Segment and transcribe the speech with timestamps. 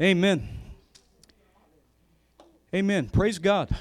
[0.00, 0.46] Amen.
[2.74, 3.08] Amen.
[3.08, 3.74] Praise God.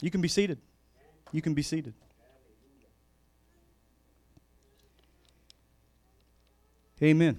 [0.00, 0.58] You can be seated.
[1.32, 1.94] You can be seated.
[7.02, 7.36] Amen.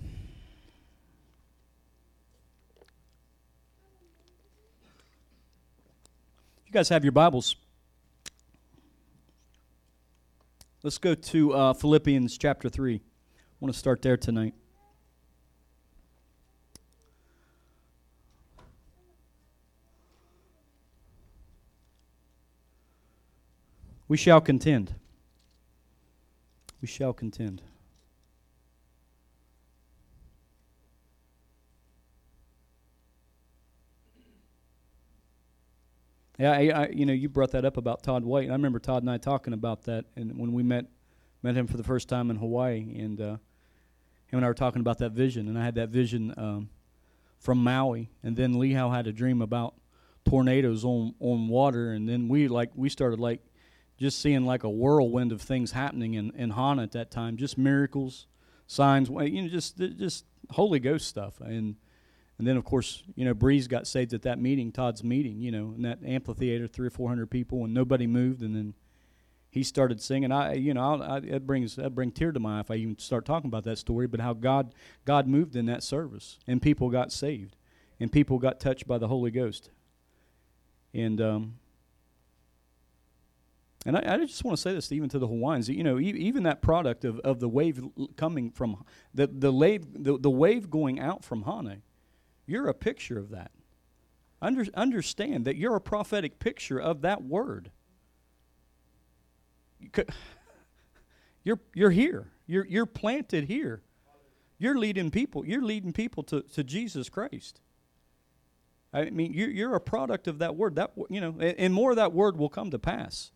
[6.65, 7.55] You guys have your Bibles.
[10.81, 12.95] Let's go to uh, Philippians chapter 3.
[12.95, 12.99] I
[13.61, 14.53] want to start there tonight.
[24.07, 24.95] We shall contend.
[26.81, 27.61] We shall contend.
[36.37, 38.49] Yeah, I, I, you know, you brought that up about Todd White.
[38.49, 40.85] I remember Todd and I talking about that, and when we met
[41.43, 43.37] met him for the first time in Hawaii, and uh,
[44.27, 46.69] him and I were talking about that vision, and I had that vision um,
[47.39, 49.75] from Maui, and then Howe had a dream about
[50.25, 53.41] tornadoes on on water, and then we like we started like
[54.03, 57.57] just seeing like a whirlwind of things happening in in Hana at that time, just
[57.57, 58.27] miracles,
[58.67, 61.75] signs, you know, just just Holy Ghost stuff, and
[62.37, 65.51] and then, of course, you know, Breeze got saved at that meeting, Todd's meeting, you
[65.51, 68.41] know, in that amphitheater, three or four hundred people, and nobody moved.
[68.41, 68.73] And then
[69.49, 70.31] he started singing.
[70.31, 72.97] I, you know, I, it brings that bring tear to my eye if I even
[72.97, 74.07] start talking about that story.
[74.07, 74.73] But how God
[75.05, 77.55] God moved in that service, and people got saved,
[77.99, 79.69] and people got touched by the Holy Ghost.
[80.93, 81.55] And um,
[83.85, 85.67] and I, I, just want to say this even to the Hawaiians.
[85.69, 87.81] You know, e- even that product of, of the wave
[88.15, 91.77] coming from the the wave the, the wave going out from Hana
[92.45, 93.51] you're a picture of that.
[94.41, 97.71] Under, understand that you're a prophetic picture of that word.
[101.45, 102.31] You're, you're here.
[102.47, 103.81] You're, you're planted here.
[104.57, 105.45] You're leading people.
[105.45, 107.59] You're leading people to, to Jesus Christ.
[108.93, 110.75] I mean, you're, you're a product of that word.
[110.75, 113.32] That you know, and, and more of that word will come to pass.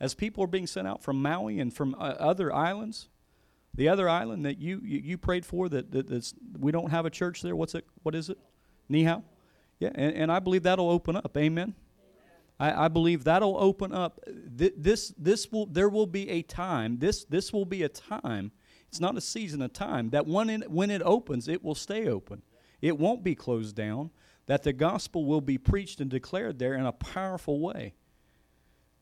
[0.00, 3.08] As people are being sent out from Maui and from uh, other islands,
[3.74, 7.04] the other island that you, you, you prayed for that, that that's, we don't have
[7.06, 7.56] a church there.
[7.56, 7.84] What's it?
[8.02, 8.38] What is it?
[8.90, 9.22] Niihau?
[9.80, 11.36] Yeah, and, and I believe that'll open up.
[11.36, 11.74] Amen.
[12.58, 14.20] I, I believe that'll open up.
[14.56, 16.98] Th- this this will there will be a time.
[16.98, 18.50] This this will be a time.
[18.88, 22.08] It's not a season, a time that when it, when it opens, it will stay
[22.08, 22.42] open.
[22.80, 24.10] It won't be closed down.
[24.46, 27.94] That the gospel will be preached and declared there in a powerful way.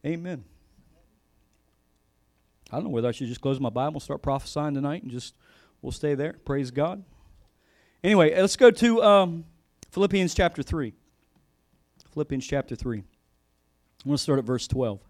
[0.04, 0.44] Amen.
[2.70, 5.34] I don't know whether I should just close my Bible, start prophesying tonight, and just
[5.82, 6.32] we'll stay there.
[6.44, 7.04] Praise God.
[8.02, 9.44] Anyway, let's go to um,
[9.90, 10.92] Philippians chapter 3.
[12.12, 12.98] Philippians chapter 3.
[12.98, 13.04] I'm
[14.04, 15.00] going to start at verse 12.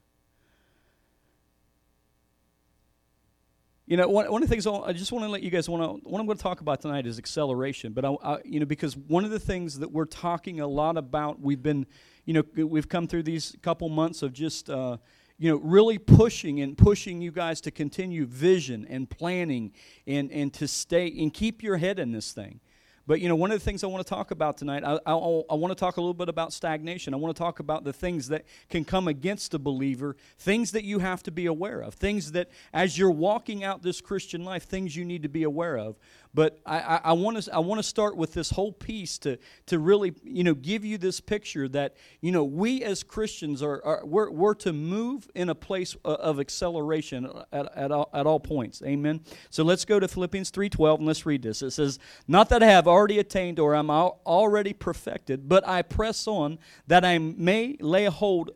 [3.89, 6.03] You know, one, one of the things I just want to let you guys want
[6.03, 7.93] to what I'm going to talk about tonight is acceleration.
[7.93, 10.97] But I, I, you know, because one of the things that we're talking a lot
[10.97, 11.87] about, we've been,
[12.25, 14.97] you know, we've come through these couple months of just uh,
[15.39, 19.73] you know, really pushing and pushing you guys to continue vision and planning
[20.07, 22.61] and, and to stay and keep your head in this thing.
[23.07, 25.13] But you know, one of the things I want to talk about tonight, I, I,
[25.13, 27.15] I, want to talk a little bit about stagnation.
[27.15, 30.83] I want to talk about the things that can come against a believer, things that
[30.83, 34.65] you have to be aware of, things that as you're walking out this Christian life,
[34.65, 35.97] things you need to be aware of.
[36.37, 39.39] But I, want to I want to start with this whole piece to
[39.69, 43.83] to really you know give you this picture that you know we as Christians are,
[43.83, 48.27] are we're, we're to move in a place uh, of acceleration at, at, all, at
[48.27, 48.83] all points.
[48.85, 49.23] Amen.
[49.49, 51.63] So let's go to Philippians three twelve and let's read this.
[51.63, 51.99] It says,
[52.29, 57.03] "Not that I have already attained or I'm already perfected, but I press on that
[57.03, 58.51] I may lay hold."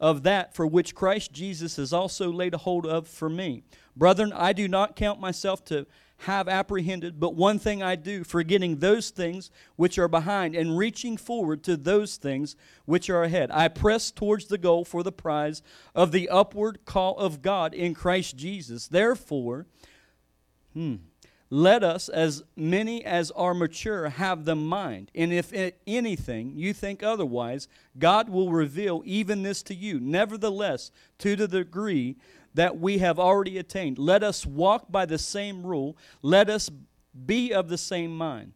[0.00, 3.62] Of that for which Christ Jesus has also laid a hold of for me.
[3.96, 5.86] Brethren, I do not count myself to
[6.24, 11.16] have apprehended, but one thing I do, forgetting those things which are behind and reaching
[11.16, 13.50] forward to those things which are ahead.
[13.50, 15.62] I press towards the goal for the prize
[15.94, 18.88] of the upward call of God in Christ Jesus.
[18.88, 19.66] Therefore,
[20.72, 20.96] hmm,
[21.50, 25.10] let us, as many as are mature, have the mind.
[25.14, 25.52] And if
[25.86, 27.68] anything you think otherwise,
[27.98, 30.00] God will reveal even this to you.
[30.00, 32.16] Nevertheless, to the degree
[32.54, 33.98] that we have already attained.
[33.98, 35.96] Let us walk by the same rule.
[36.22, 36.70] Let us
[37.26, 38.52] be of the same mind.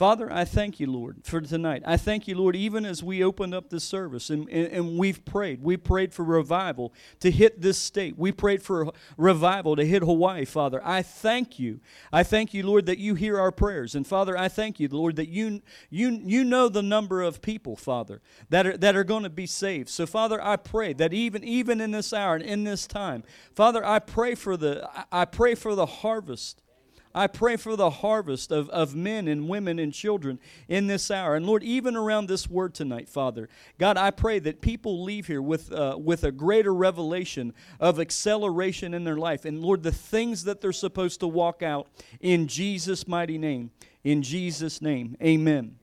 [0.00, 1.82] Father, I thank you, Lord, for tonight.
[1.84, 5.22] I thank you, Lord, even as we opened up this service and, and, and, we've
[5.26, 5.62] prayed.
[5.62, 8.16] We prayed for revival to hit this state.
[8.16, 10.80] We prayed for revival to hit Hawaii, Father.
[10.82, 11.80] I thank you.
[12.10, 13.94] I thank you, Lord, that you hear our prayers.
[13.94, 15.60] And Father, I thank you, Lord, that you
[15.90, 19.44] you you know the number of people, Father, that are that are going to be
[19.44, 19.90] saved.
[19.90, 23.22] So, Father, I pray that even even in this hour and in this time,
[23.54, 26.62] Father, I pray for the I pray for the harvest
[27.14, 31.34] I pray for the harvest of, of men and women and children in this hour.
[31.34, 33.48] And Lord, even around this word tonight, Father,
[33.78, 38.94] God, I pray that people leave here with, uh, with a greater revelation of acceleration
[38.94, 39.44] in their life.
[39.44, 41.88] And Lord, the things that they're supposed to walk out
[42.20, 43.72] in Jesus' mighty name.
[44.04, 45.16] In Jesus' name.
[45.22, 45.76] Amen.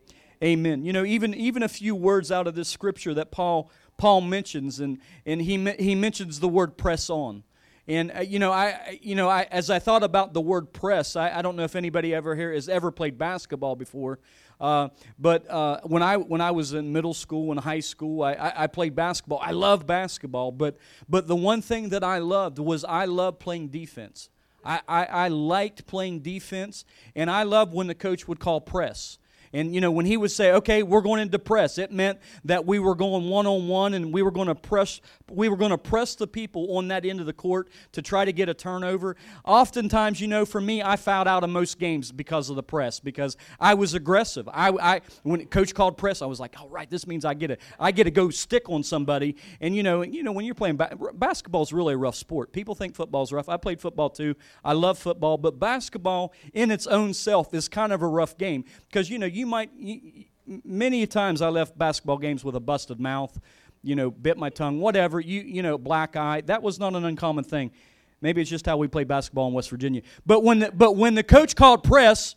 [0.43, 0.85] Amen.
[0.85, 4.79] You know, even, even a few words out of this scripture that Paul, Paul mentions,
[4.79, 7.43] and, and he, he mentions the word press on.
[7.87, 11.15] And uh, you know, I you know, I as I thought about the word press,
[11.15, 14.19] I, I don't know if anybody ever here has ever played basketball before,
[14.59, 18.33] uh, but uh, when I when I was in middle school and high school, I,
[18.33, 19.39] I, I played basketball.
[19.41, 23.69] I love basketball, but but the one thing that I loved was I loved playing
[23.69, 24.29] defense.
[24.65, 26.83] I, I, I liked playing defense,
[27.15, 29.17] and I loved when the coach would call press.
[29.53, 32.65] And you know, when he would say, "Okay, we're going into press," it meant that
[32.65, 35.01] we were going one on one, and we were going to press.
[35.31, 38.25] We were going to press the people on that end of the court to try
[38.25, 39.15] to get a turnover.
[39.45, 42.99] Oftentimes, you know, for me, I fouled out of most games because of the press
[42.99, 44.47] because I was aggressive.
[44.49, 47.47] I, I when coach called press, I was like, "All right, this means I get
[47.47, 50.55] to I get to go stick on somebody." And you know, you know, when you're
[50.55, 52.51] playing ba- basketball is really a rough sport.
[52.51, 53.49] People think football's rough.
[53.49, 54.35] I played football too.
[54.63, 58.65] I love football, but basketball in its own self is kind of a rough game
[58.87, 60.25] because you know you might, you,
[60.65, 63.39] many times I left basketball games with a busted mouth,
[63.83, 66.41] you know, bit my tongue, whatever, you, you know, black eye.
[66.41, 67.71] That was not an uncommon thing.
[68.19, 70.01] Maybe it's just how we play basketball in West Virginia.
[70.25, 72.35] But when the, but when the coach called press,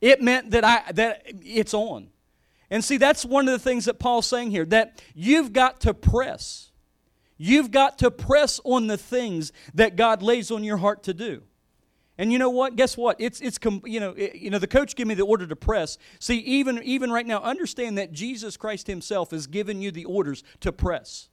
[0.00, 2.08] it meant that I that it's on.
[2.70, 5.94] And see, that's one of the things that Paul's saying here that you've got to
[5.94, 6.70] press.
[7.38, 11.42] You've got to press on the things that God lays on your heart to do.
[12.22, 12.76] And you know what?
[12.76, 13.16] Guess what?
[13.18, 15.98] It's it's you know it, you know the coach gave me the order to press.
[16.20, 20.44] See, even even right now, understand that Jesus Christ Himself has given you the orders
[20.60, 21.30] to press,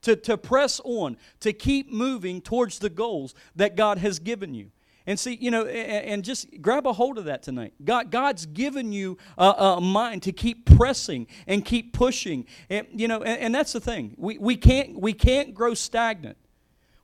[0.00, 4.70] to to press on, to keep moving towards the goals that God has given you.
[5.04, 7.74] And see, you know, and just grab a hold of that tonight.
[7.84, 12.46] God, God's given you a, a mind to keep pressing and keep pushing.
[12.70, 14.14] And you know, and, and that's the thing.
[14.16, 16.38] We, we can't we can't grow stagnant.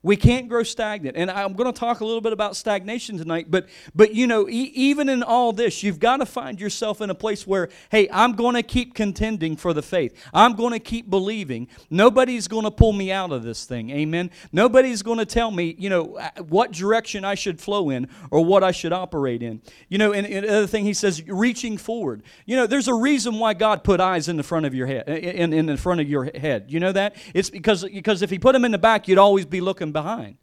[0.03, 1.17] We can't grow stagnant.
[1.17, 4.49] And I'm going to talk a little bit about stagnation tonight, but but you know,
[4.49, 8.09] e- even in all this, you've got to find yourself in a place where, hey,
[8.13, 10.15] I'm going to keep contending for the faith.
[10.33, 11.67] I'm going to keep believing.
[11.91, 13.91] Nobody's going to pull me out of this thing.
[13.91, 14.31] Amen.
[14.53, 18.45] Nobody's going to tell me, you know, uh, what direction I should flow in or
[18.45, 19.61] what I should operate in.
[19.89, 22.23] You know, and, and other thing he says, reaching forward.
[22.47, 25.09] You know, there's a reason why God put eyes in the front of your head,
[25.09, 26.67] in, in the front of your head.
[26.69, 27.17] You know that?
[27.35, 30.37] It's because because if he put them in the back, you'd always be looking behind.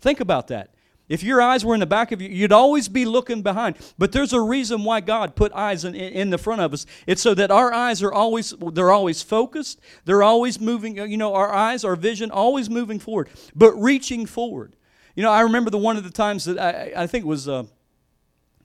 [0.00, 0.70] Think about that.
[1.08, 3.76] If your eyes were in the back of you, you'd always be looking behind.
[3.96, 6.84] But there's a reason why God put eyes in, in the front of us.
[7.06, 9.80] It's so that our eyes are always they're always focused.
[10.04, 10.96] They're always moving.
[10.96, 14.76] You know, our eyes, our vision, always moving forward, but reaching forward.
[15.14, 17.48] You know, I remember the one of the times that I, I think it was.
[17.48, 17.64] Uh,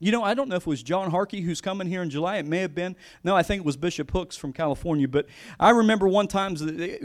[0.00, 2.36] you know, I don't know if it was John Harkey who's coming here in July.
[2.38, 2.96] It may have been.
[3.22, 5.06] No, I think it was Bishop Hooks from California.
[5.06, 5.26] But
[5.58, 6.56] I remember one time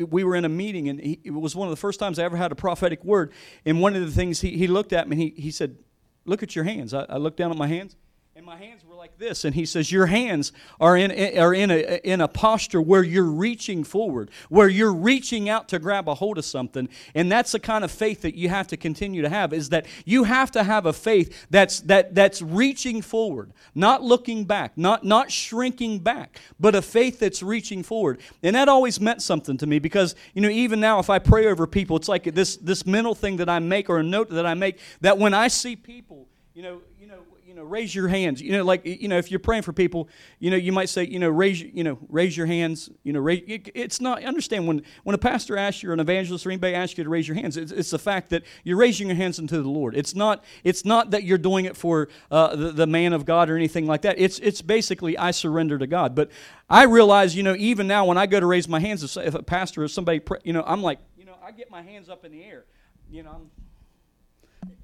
[0.10, 2.24] we were in a meeting, and he, it was one of the first times I
[2.24, 3.32] ever had a prophetic word.
[3.66, 5.78] And one of the things he, he looked at me, he, he said,
[6.26, 6.94] Look at your hands.
[6.94, 7.96] I, I looked down at my hands,
[8.40, 9.44] and my hands were like this.
[9.44, 13.26] And he says, Your hands are in, are in, a, in a posture where you're
[13.26, 16.88] reaching forward, where you're reaching out to grab a hold of something.
[17.14, 19.88] And that's the kind of faith that you have to continue to have, is that
[20.06, 25.04] you have to have a faith that's, that, that's reaching forward, not looking back, not,
[25.04, 28.22] not shrinking back, but a faith that's reaching forward.
[28.42, 31.48] And that always meant something to me because, you know, even now, if I pray
[31.48, 34.46] over people, it's like this, this mental thing that I make or a note that
[34.46, 37.20] I make that when I see people, you know, you know,
[37.60, 38.42] know, raise your hands.
[38.42, 41.06] You know, like you know, if you're praying for people, you know, you might say,
[41.06, 42.90] you know, raise, you know, raise your hands.
[43.04, 43.44] You know, raise.
[43.48, 44.24] It's not.
[44.24, 47.10] Understand when when a pastor asks you or an evangelist or anybody asks you to
[47.10, 49.96] raise your hands, it's, it's the fact that you're raising your hands unto the Lord.
[49.96, 50.44] It's not.
[50.64, 53.86] It's not that you're doing it for uh, the, the man of God or anything
[53.86, 54.18] like that.
[54.18, 56.16] It's it's basically I surrender to God.
[56.16, 56.32] But
[56.70, 59.36] I realize, you know, even now when I go to raise my hands, if, if
[59.36, 62.26] a pastor or somebody, you know, I'm like, you know, I get my hands up
[62.26, 62.66] in the air.
[63.12, 63.50] You know, I'm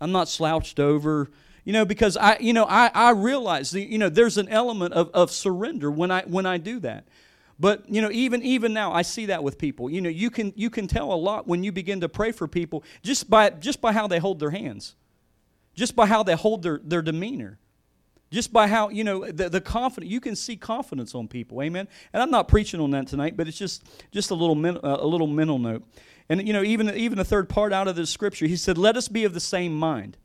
[0.02, 1.30] I'm not slouched over
[1.66, 4.94] you know because i you know i, I realize the, you know there's an element
[4.94, 7.06] of, of surrender when i when i do that.
[7.58, 9.90] But you know even even now i see that with people.
[9.90, 12.48] You know you can you can tell a lot when you begin to pray for
[12.48, 14.96] people just by just by how they hold their hands
[15.74, 17.60] just by how they hold their, their demeanor
[18.32, 21.88] just by how you know the, the confidence you can see confidence on people amen?
[22.12, 24.98] And i'm not preaching on that tonight but it's just just a little men, uh,
[25.00, 25.84] a little mental note.
[26.28, 28.98] And you know even even the third part out of the scripture he said let
[28.98, 30.18] us be of the same mind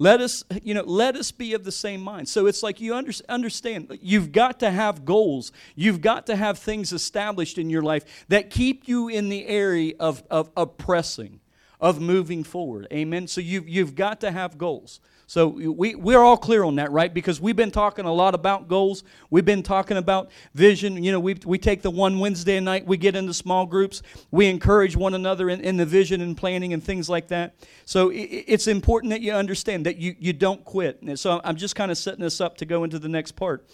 [0.00, 2.26] let us, you know, let us be of the same mind.
[2.26, 5.52] So it's like you under, understand, you've got to have goals.
[5.76, 9.92] You've got to have things established in your life that keep you in the area
[10.00, 11.40] of, of, of pressing,
[11.82, 12.88] of moving forward.
[12.90, 13.28] Amen.
[13.28, 15.00] So you've, you've got to have goals.
[15.30, 17.14] So we, we're all clear on that, right?
[17.14, 19.04] Because we've been talking a lot about goals.
[19.30, 21.04] We've been talking about vision.
[21.04, 24.48] You know, we, we take the one Wednesday night, we get into small groups, we
[24.48, 27.54] encourage one another in, in the vision and planning and things like that.
[27.84, 31.00] So it, it's important that you understand that you, you don't quit.
[31.02, 33.64] And so I'm just kind of setting this up to go into the next part.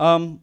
[0.00, 0.40] Um,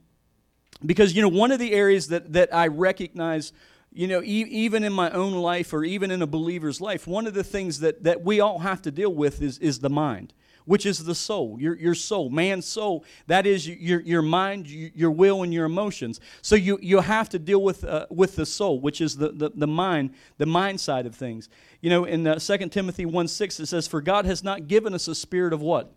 [0.85, 3.51] because, you know, one of the areas that, that I recognize
[3.91, 7.27] you know, e- even in my own life or even in a believer's life, one
[7.27, 10.33] of the things that, that we all have to deal with is, is the mind
[10.65, 13.03] which is the soul, your, your soul, man's soul.
[13.27, 16.19] That is your, your mind, your will, and your emotions.
[16.41, 19.51] So you, you have to deal with, uh, with the soul, which is the, the,
[19.53, 21.49] the mind, the mind side of things.
[21.81, 24.93] You know, in uh, 2 Timothy 1 6, it says, For God has not given
[24.93, 25.91] us a spirit of what?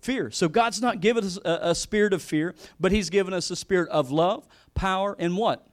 [0.00, 0.30] Fear.
[0.30, 3.56] So God's not given us a, a spirit of fear, but He's given us a
[3.56, 5.66] spirit of love, power, and what?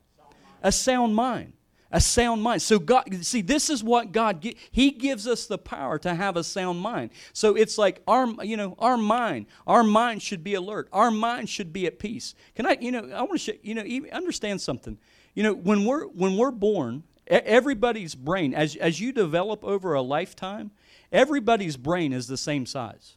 [0.63, 1.53] A sound mind
[1.95, 2.61] a sound mind.
[2.61, 6.43] So God, see, this is what God He gives us the power to have a
[6.43, 7.11] sound mind.
[7.31, 10.89] So it's like our, you know, our mind, our mind should be alert.
[10.91, 12.35] Our mind should be at peace.
[12.53, 14.97] Can I, you know, I want to, you know, understand something.
[15.35, 20.01] You know, when we're when we're born, everybody's brain, as as you develop over a
[20.01, 20.71] lifetime,
[21.13, 23.15] everybody's brain is the same size.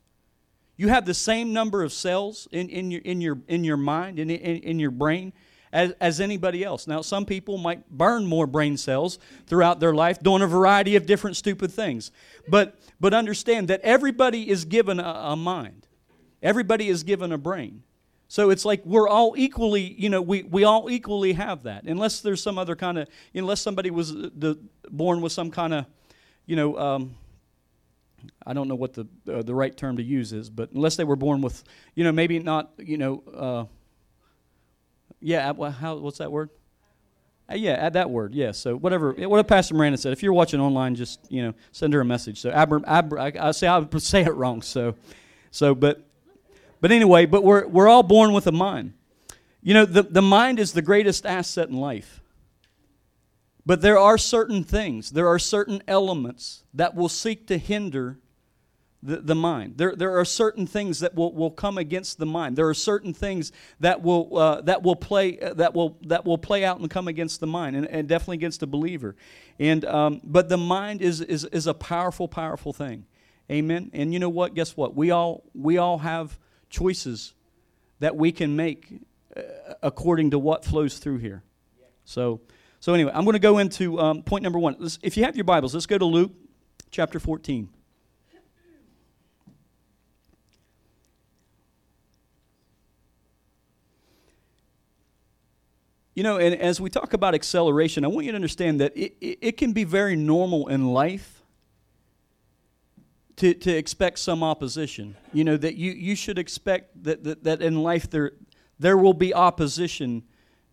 [0.77, 4.21] You have the same number of cells in, in your in your in your mind
[4.21, 5.33] in, in, in your brain
[5.73, 6.87] as, as anybody else.
[6.87, 11.07] Now, some people might burn more brain cells throughout their life doing a variety of
[11.07, 12.11] different stupid things.
[12.49, 15.87] But, but understand that everybody is given a, a mind,
[16.43, 17.83] everybody is given a brain.
[18.31, 21.85] So it's like we're all equally, you know, we, we all equally have that.
[21.85, 24.59] Unless there's some other kind of, unless somebody was uh, the,
[24.91, 25.87] born with some kind of,
[26.45, 27.15] you know, um,
[28.45, 31.05] I don't know what the, uh, the right term to use is, but unless they
[31.05, 33.65] were born with, you know, maybe not, you know, uh,
[35.21, 36.51] yeah, how, what's that word?
[37.51, 38.35] Uh, yeah, add that word.
[38.35, 38.53] Yeah.
[38.53, 40.13] So whatever, what Pastor Miranda said.
[40.13, 42.41] If you're watching online, just you know, send her a message.
[42.41, 43.03] So I,
[43.41, 44.63] I say I say it wrong.
[44.63, 44.95] So,
[45.51, 46.03] so but,
[46.81, 48.93] but anyway, but we're we're all born with a mind.
[49.63, 52.21] You know, the the mind is the greatest asset in life.
[53.65, 58.19] But there are certain things, there are certain elements that will seek to hinder
[59.03, 59.75] the, the mind.
[59.77, 62.57] There, there are certain things that will, will come against the mind.
[62.57, 66.39] There are certain things that will, uh, that will, play, uh, that will, that will
[66.39, 69.15] play out and come against the mind, and, and definitely against a believer.
[69.59, 73.07] And, um, but the mind is, is, is a powerful, powerful thing.
[73.51, 73.91] Amen.
[73.93, 74.55] And you know what?
[74.55, 74.95] Guess what?
[74.95, 76.39] We all, we all have
[76.69, 77.35] choices
[78.01, 78.93] that we can make
[79.37, 79.43] uh,
[79.83, 81.43] according to what flows through here.
[82.05, 82.41] So,
[82.81, 84.77] so anyway, I'm going to go into um, point number one.
[85.03, 86.33] If you have your Bibles, let's go to Luke
[86.91, 87.69] chapter 14.
[96.19, 99.15] You know, and as we talk about acceleration, I want you to understand that it,
[99.21, 101.45] it, it can be very normal in life
[103.37, 105.17] to, to expect some opposition.
[105.33, 108.33] You know, that you, you should expect that, that, that in life there,
[108.81, 110.25] there will be opposition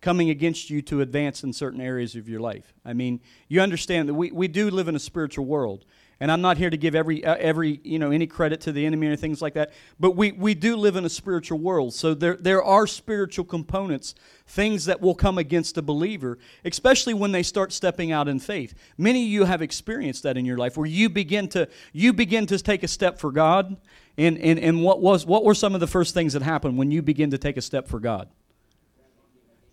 [0.02, 2.74] coming against you to advance in certain areas of your life.
[2.84, 5.86] I mean, you understand that we, we do live in a spiritual world.
[6.20, 8.86] And I'm not here to give every, uh, every you know, any credit to the
[8.86, 9.74] enemy or things like that.
[10.00, 11.94] But we, we do live in a spiritual world.
[11.94, 14.16] So there, there are spiritual components,
[14.48, 18.74] things that will come against a believer, especially when they start stepping out in faith.
[18.98, 22.46] Many of you have experienced that in your life where you begin to, you begin
[22.48, 23.76] to take a step for God.
[24.18, 26.92] And, and, and what, was, what were some of the first things that happened when
[26.92, 28.30] you begin to take a step for God?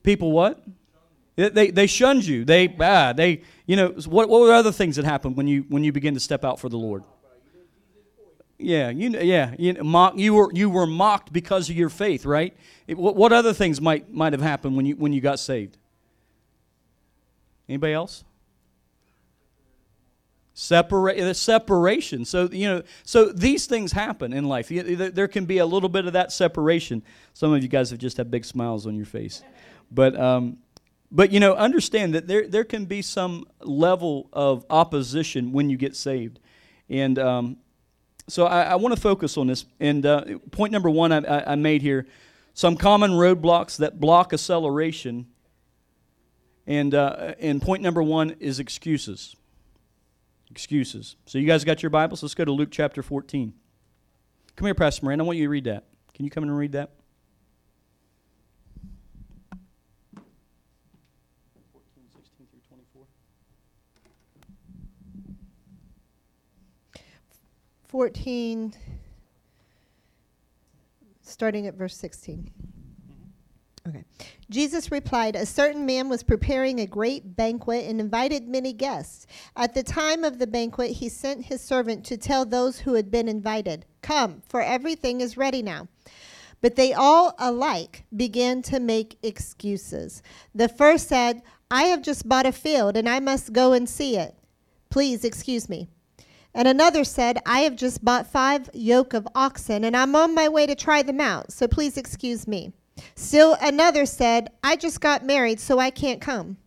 [0.02, 0.60] People what?
[1.36, 2.44] They, they shunned you.
[2.44, 5.82] They, ah, they, you know, what, what were other things that happened when you, when
[5.82, 7.04] you begin to step out for the Lord?
[8.62, 12.24] Yeah, you know, yeah, you, mock, you were you were mocked because of your faith,
[12.24, 12.56] right?
[12.86, 15.76] It, what, what other things might might have happened when you when you got saved?
[17.68, 18.24] Anybody else?
[20.54, 22.24] Separate the separation.
[22.24, 24.68] So you know, so these things happen in life.
[24.68, 27.02] There can be a little bit of that separation.
[27.34, 29.42] Some of you guys have just had big smiles on your face,
[29.90, 30.58] but um,
[31.14, 35.76] but you know, understand that there, there can be some level of opposition when you
[35.76, 36.40] get saved.
[36.88, 37.58] And um,
[38.28, 39.66] so I, I want to focus on this.
[39.78, 42.06] And uh, point number one I, I made here
[42.54, 45.26] some common roadblocks that block acceleration.
[46.66, 49.36] And, uh, and point number one is excuses.
[50.50, 51.16] Excuses.
[51.26, 52.22] So you guys got your Bibles?
[52.22, 53.52] Let's go to Luke chapter 14.
[54.56, 55.20] Come here, Pastor Moran.
[55.20, 55.84] I want you to read that.
[56.14, 56.90] Can you come in and read that?
[67.92, 68.72] 14,
[71.20, 72.50] starting at verse 16.
[73.06, 73.90] Mm-hmm.
[73.90, 74.04] Okay.
[74.48, 79.26] Jesus replied, A certain man was preparing a great banquet and invited many guests.
[79.54, 83.10] At the time of the banquet, he sent his servant to tell those who had
[83.10, 85.88] been invited, Come, for everything is ready now.
[86.62, 90.22] But they all alike began to make excuses.
[90.54, 94.16] The first said, I have just bought a field and I must go and see
[94.16, 94.34] it.
[94.88, 95.90] Please excuse me.
[96.54, 100.48] And another said, I have just bought five yoke of oxen and I'm on my
[100.48, 102.72] way to try them out, so please excuse me.
[103.14, 106.58] Still another said, I just got married, so I can't come.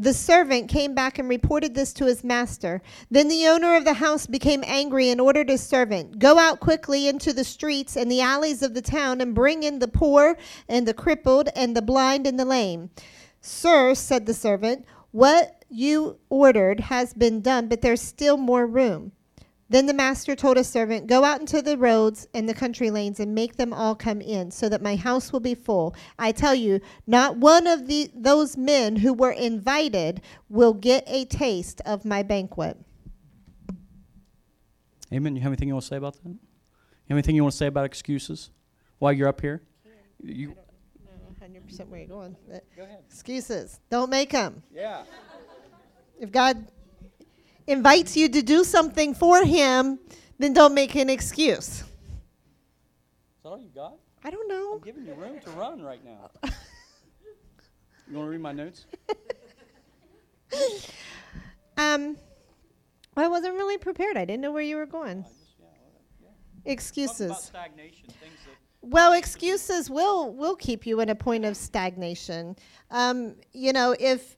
[0.00, 2.80] The servant came back and reported this to his master.
[3.10, 7.08] Then the owner of the house became angry and ordered his servant, Go out quickly
[7.08, 10.86] into the streets and the alleys of the town and bring in the poor and
[10.86, 12.90] the crippled and the blind and the lame.
[13.40, 19.12] Sir, said the servant, what you ordered has been done, but there's still more room.
[19.70, 23.20] Then the master told his servant, Go out into the roads and the country lanes
[23.20, 25.94] and make them all come in, so that my house will be full.
[26.18, 31.26] I tell you, not one of the, those men who were invited will get a
[31.26, 32.78] taste of my banquet.
[35.12, 35.36] Amen.
[35.36, 36.28] You have anything you want to say about that?
[36.28, 38.50] You have anything you want to say about excuses
[38.98, 39.62] while you're up here?
[40.20, 42.36] You, I don't know 100% where you're going.
[42.76, 43.02] Go ahead.
[43.06, 43.80] Excuses.
[43.90, 44.62] Don't make them.
[44.74, 45.04] Yeah.
[46.18, 46.70] If God
[47.66, 49.98] invites you to do something for Him,
[50.38, 51.68] then don't make an excuse.
[51.68, 51.84] Is
[53.42, 53.94] that all you got?
[54.24, 54.74] I don't know.
[54.74, 56.30] I'm giving you room to run right now.
[58.10, 58.86] you want to read my notes?
[61.78, 62.16] Um,
[63.16, 64.16] I wasn't really prepared.
[64.16, 65.24] I didn't know where you were going.
[66.64, 67.52] Excuses.
[68.82, 72.56] Well, excuses will will keep you in a point of stagnation.
[72.90, 74.36] Um, you know, if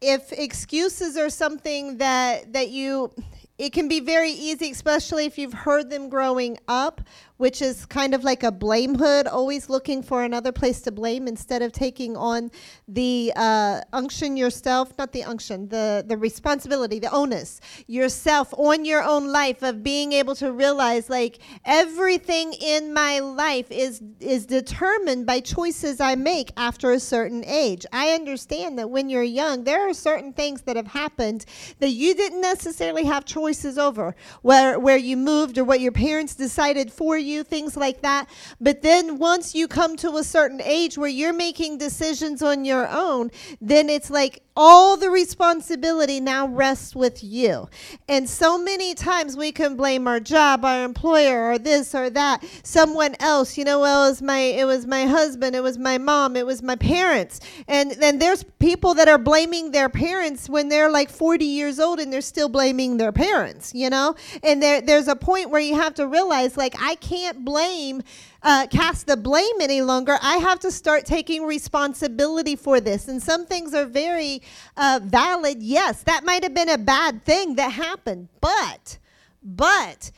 [0.00, 3.12] if excuses are something that that you
[3.58, 7.02] it can be very easy, especially if you've heard them growing up,
[7.40, 11.26] which is kind of like a blame hood, always looking for another place to blame
[11.26, 12.50] instead of taking on
[12.86, 19.02] the uh, unction yourself, not the unction, the, the responsibility, the onus yourself on your
[19.02, 25.24] own life of being able to realize like everything in my life is is determined
[25.24, 27.86] by choices I make after a certain age.
[27.90, 31.46] I understand that when you're young, there are certain things that have happened
[31.78, 36.34] that you didn't necessarily have choices over, where where you moved or what your parents
[36.34, 38.28] decided for you, things like that.
[38.60, 42.88] But then once you come to a certain age where you're making decisions on your
[42.88, 47.68] own, then it's like all the responsibility now rests with you.
[48.08, 52.44] And so many times we can blame our job, our employer, or this or that,
[52.62, 53.56] someone else.
[53.56, 56.44] You know, well, it was my it was my husband, it was my mom, it
[56.44, 57.40] was my parents.
[57.68, 62.00] And then there's people that are blaming their parents when they're like 40 years old
[62.00, 64.14] and they're still blaming their parents, you know?
[64.42, 68.02] And there there's a point where you have to realize like I can't blame
[68.42, 70.18] uh, cast the blame any longer.
[70.22, 73.08] I have to start taking responsibility for this.
[73.08, 74.42] And some things are very
[74.76, 75.62] uh, valid.
[75.62, 78.98] Yes, that might have been a bad thing that happened, but,
[79.42, 80.10] but,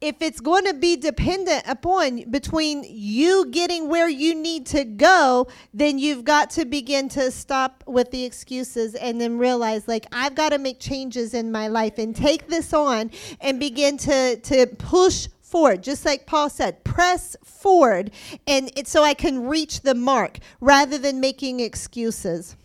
[0.00, 5.48] if it's going to be dependent upon between you getting where you need to go,
[5.74, 10.36] then you've got to begin to stop with the excuses and then realize like I've
[10.36, 14.66] got to make changes in my life and take this on and begin to to
[14.66, 18.10] push forward just like paul said press forward
[18.46, 22.56] and it, so i can reach the mark rather than making excuses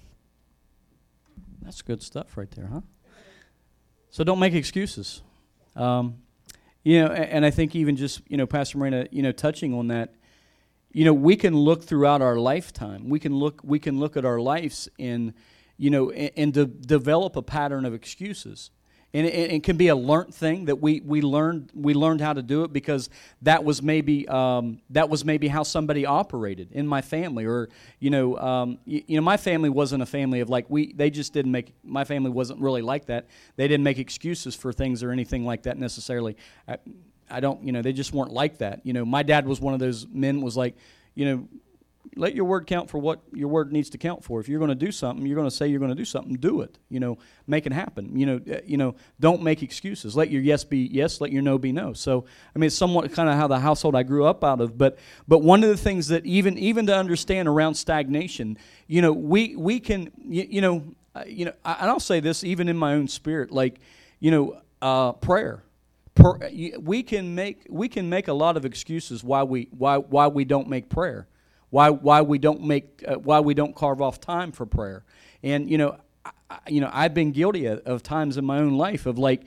[1.64, 2.82] That's good stuff right there, huh?
[4.10, 5.22] So don't make excuses.
[5.76, 6.18] Um,
[6.84, 9.88] you know, and I think even just you know, Pastor Marina, you know, touching on
[9.88, 10.14] that,
[10.92, 13.10] you know, we can look throughout our lifetime.
[13.10, 13.62] We can look.
[13.64, 15.34] We can look at our lives in,
[15.78, 18.70] you know, and, and de- develop a pattern of excuses.
[19.16, 22.34] And it, it can be a learned thing that we, we learned we learned how
[22.34, 23.10] to do it because
[23.44, 28.10] that was maybe um, that was maybe how somebody operated in my family or you
[28.10, 31.32] know um, you, you know my family wasn't a family of like we they just
[31.32, 33.28] didn't make my family wasn't really like that.
[33.56, 36.36] They didn't make excuses for things or anything like that necessarily.
[36.68, 36.78] I,
[37.30, 38.82] I don't you know they just weren't like that.
[38.84, 40.76] You know my dad was one of those men was like
[41.14, 41.48] you know
[42.16, 44.40] let your word count for what your word needs to count for.
[44.40, 46.36] If you're going to do something, you're going to say you're going to do something.
[46.36, 46.78] Do it.
[46.90, 48.18] You know, make it happen.
[48.18, 50.16] You know, uh, you know, don't make excuses.
[50.16, 51.22] Let your yes be yes.
[51.22, 51.94] Let your no be no.
[51.94, 54.78] So, I mean, it's somewhat kind of how the household I grew up out of.
[54.78, 59.12] But, but one of the things that even even to understand around stagnation, you know,
[59.14, 60.84] we we can, you, you know,
[61.16, 63.80] uh, you know, I- and I'll say this even in my own spirit, like,
[64.20, 65.64] you know, uh, prayer.
[66.16, 66.38] Per,
[66.80, 70.46] we can make we can make a lot of excuses why we why why we
[70.46, 71.28] don't make prayer
[71.74, 75.04] why why we don't make uh, why we don't carve off time for prayer.
[75.42, 78.78] And you know I, you know I've been guilty of, of times in my own
[78.78, 79.42] life of like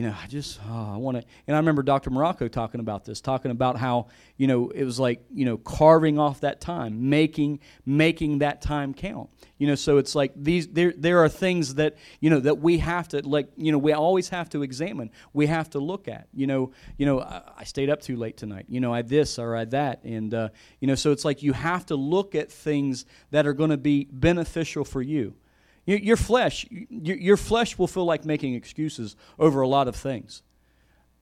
[0.00, 1.24] you know, I just, oh, I want to.
[1.46, 2.08] And I remember Dr.
[2.08, 4.06] Morocco talking about this, talking about how,
[4.38, 8.94] you know, it was like, you know, carving off that time, making, making that time
[8.94, 9.28] count.
[9.58, 12.78] You know, so it's like these, there, there are things that, you know, that we
[12.78, 15.10] have to, like, you know, we always have to examine.
[15.34, 18.38] We have to look at, you know, you know, I, I stayed up too late
[18.38, 18.64] tonight.
[18.70, 20.02] You know, I this or I that.
[20.02, 20.48] And, uh,
[20.80, 23.76] you know, so it's like you have to look at things that are going to
[23.76, 25.34] be beneficial for you.
[25.86, 30.42] Your flesh, your flesh will feel like making excuses over a lot of things,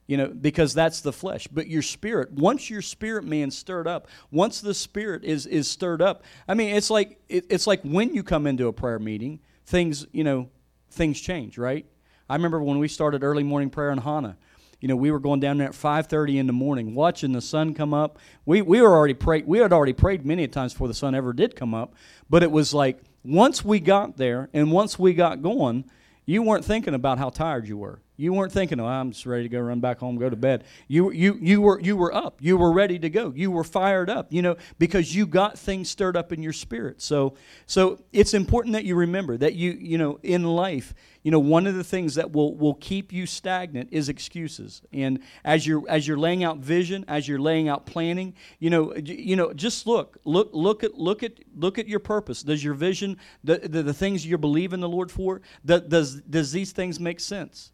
[0.05, 1.47] you know, because that's the flesh.
[1.47, 6.01] But your spirit, once your spirit man stirred up, once the spirit is is stirred
[6.01, 10.05] up, I mean, it's like it's like when you come into a prayer meeting, things
[10.11, 10.49] you know,
[10.91, 11.85] things change, right?
[12.29, 14.37] I remember when we started early morning prayer in Hana.
[14.81, 17.73] You know, we were going down there at 5:30 in the morning, watching the sun
[17.73, 18.19] come up.
[18.45, 19.47] We we were already prayed.
[19.47, 21.95] We had already prayed many times before the sun ever did come up,
[22.29, 25.85] but it was like once we got there and once we got going,
[26.25, 28.01] you weren't thinking about how tired you were.
[28.19, 30.65] You weren't thinking, "Oh, I'm just ready to go run back home, go to bed."
[30.87, 32.37] You you you were you were up.
[32.41, 33.31] You were ready to go.
[33.35, 34.27] You were fired up.
[34.31, 37.01] You know because you got things stirred up in your spirit.
[37.01, 41.39] So so it's important that you remember that you you know in life you know
[41.39, 45.83] one of the things that will will keep you stagnant is excuses and as you're
[45.89, 49.85] as you're laying out vision as you're laying out planning you know you know just
[49.85, 53.83] look look look at look at look at your purpose does your vision the the,
[53.83, 57.71] the things you're believing the lord for does does these things make sense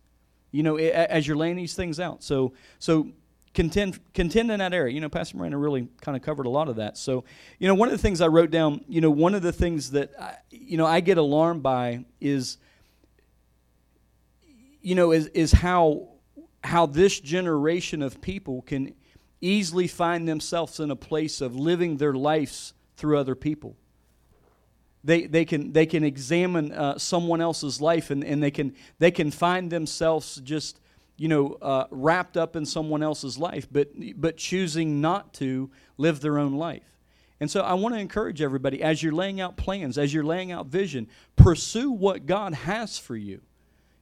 [0.55, 3.07] you know as you're laying these things out so so
[3.53, 4.93] contend contend in that area.
[4.93, 6.97] You know, Pastor Miranda really kind of covered a lot of that.
[6.97, 7.23] So,
[7.57, 9.91] you know, one of the things I wrote down, you know, one of the things
[9.91, 12.57] that I, you know I get alarmed by is
[14.85, 16.09] you know, is, is how,
[16.63, 18.93] how this generation of people can
[19.41, 23.75] easily find themselves in a place of living their lives through other people.
[25.05, 29.11] They, they, can, they can examine uh, someone else's life and, and they, can, they
[29.11, 30.79] can find themselves just
[31.17, 36.19] you know, uh, wrapped up in someone else's life, but, but choosing not to live
[36.19, 36.99] their own life.
[37.39, 40.51] And so I want to encourage everybody as you're laying out plans, as you're laying
[40.51, 43.41] out vision, pursue what God has for you.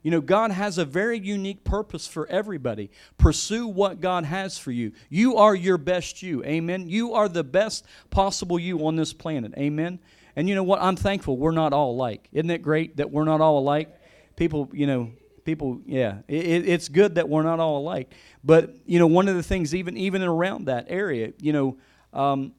[0.03, 2.91] You know, God has a very unique purpose for everybody.
[3.17, 4.91] Pursue what God has for you.
[5.09, 6.43] You are your best you.
[6.43, 6.89] Amen.
[6.89, 9.53] You are the best possible you on this planet.
[9.57, 9.99] Amen.
[10.35, 10.81] And you know what?
[10.81, 12.27] I'm thankful we're not all alike.
[12.31, 13.89] Isn't it great that we're not all alike?
[14.35, 15.11] People, you know,
[15.45, 18.11] people, yeah, it, it's good that we're not all alike.
[18.43, 21.77] But you know, one of the things, even even around that area, you know,
[22.13, 22.53] um,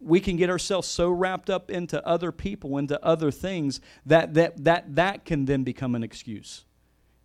[0.00, 4.64] we can get ourselves so wrapped up into other people, into other things, that that,
[4.64, 6.64] that, that can then become an excuse.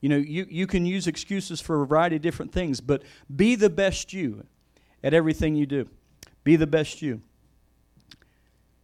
[0.01, 3.03] You know, you, you can use excuses for a variety of different things, but
[3.33, 4.45] be the best you
[5.03, 5.87] at everything you do.
[6.43, 7.21] Be the best you.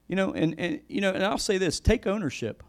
[0.10, 2.64] You know, and, and you know, and I'll say this, take ownership.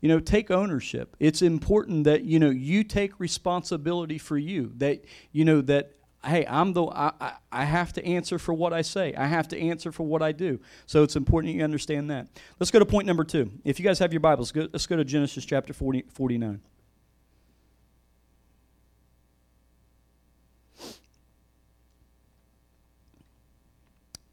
[0.00, 1.16] You know, take ownership.
[1.18, 4.72] It's important that, you know, you take responsibility for you.
[4.76, 8.82] That, you know, that hey, I'm the I, I have to answer for what I
[8.82, 9.14] say.
[9.14, 10.60] I have to answer for what I do.
[10.86, 12.28] So it's important you understand that.
[12.58, 13.50] Let's go to point number two.
[13.64, 16.60] If you guys have your Bibles, go, let's go to Genesis chapter 40, 49.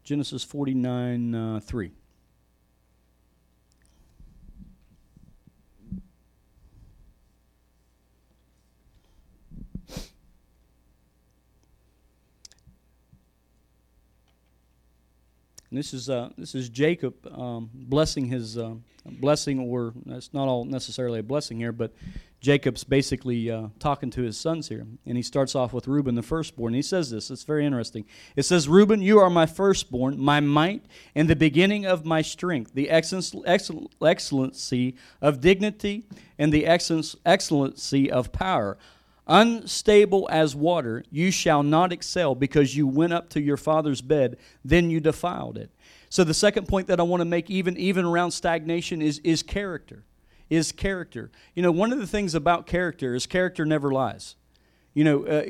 [0.08, 1.90] Genesis 49 uh, 3.
[15.68, 20.48] And this is uh, this is Jacob um, blessing his uh, blessing, or that's not
[20.48, 21.92] all necessarily a blessing here, but
[22.40, 26.22] Jacob's basically uh, talking to his sons here, and he starts off with Reuben, the
[26.22, 26.72] firstborn.
[26.72, 27.32] He says this.
[27.32, 28.04] It's very interesting.
[28.36, 30.84] It says, "Reuben, you are my firstborn, my might,
[31.16, 36.06] and the beginning of my strength, the excellency of dignity,
[36.38, 38.78] and the excellency of power."
[39.30, 44.38] Unstable as water, you shall not excel because you went up to your father's bed,
[44.64, 45.70] then you defiled it.
[46.08, 49.42] So the second point that I want to make, even even around stagnation, is is
[49.42, 50.04] character.
[50.50, 51.30] Is character.
[51.54, 54.36] You know, one of the things about character is character never lies.
[54.94, 55.44] You know, uh,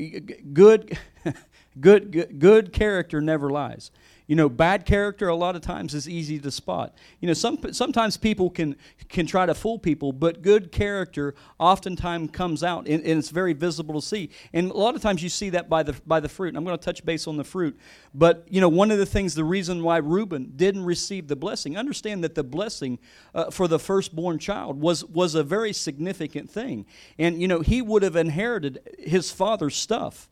[0.52, 0.98] good,
[1.80, 3.90] good, good, good character never lies.
[4.28, 6.94] You know, bad character a lot of times is easy to spot.
[7.20, 8.76] You know, some sometimes people can
[9.08, 13.54] can try to fool people, but good character oftentimes comes out and, and it's very
[13.54, 14.28] visible to see.
[14.52, 16.48] And a lot of times you see that by the by the fruit.
[16.48, 17.78] And I'm going to touch base on the fruit,
[18.12, 21.78] but you know, one of the things, the reason why Reuben didn't receive the blessing,
[21.78, 22.98] understand that the blessing
[23.34, 26.84] uh, for the firstborn child was was a very significant thing,
[27.18, 30.28] and you know, he would have inherited his father's stuff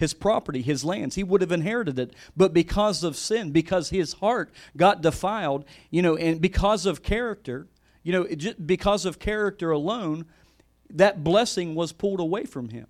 [0.00, 1.14] his property, his lands.
[1.14, 2.14] He would have inherited it.
[2.34, 7.68] But because of sin, because his heart got defiled, you know, and because of character,
[8.02, 10.24] you know, because of character alone,
[10.88, 12.86] that blessing was pulled away from him.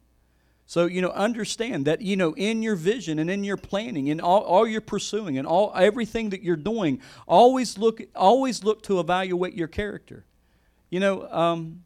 [0.66, 4.20] So, you know, understand that, you know, in your vision and in your planning and
[4.20, 9.00] all, all you're pursuing and all everything that you're doing, always look always look to
[9.00, 10.24] evaluate your character.
[10.90, 11.82] You know, um,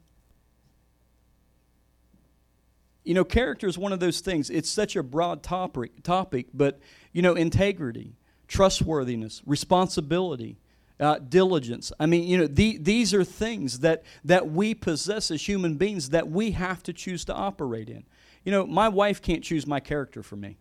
[3.04, 4.50] you know, character is one of those things.
[4.50, 6.80] It's such a broad topic topic, but
[7.12, 8.16] you know, integrity,
[8.48, 10.58] trustworthiness, responsibility,
[10.98, 11.92] uh, diligence.
[11.98, 16.10] I mean, you know, the, these are things that, that we possess as human beings
[16.10, 18.04] that we have to choose to operate in.
[18.44, 20.58] You know, my wife can't choose my character for me.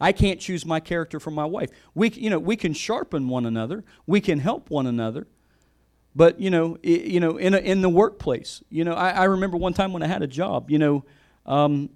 [0.00, 1.70] I can't choose my character for my wife.
[1.94, 3.84] We, you know, we can sharpen one another.
[4.06, 5.26] We can help one another.
[6.16, 9.56] But you know, you know, in a, in the workplace, you know, I, I, remember
[9.56, 10.70] one time when I had a job.
[10.70, 11.04] You know,
[11.46, 11.90] um,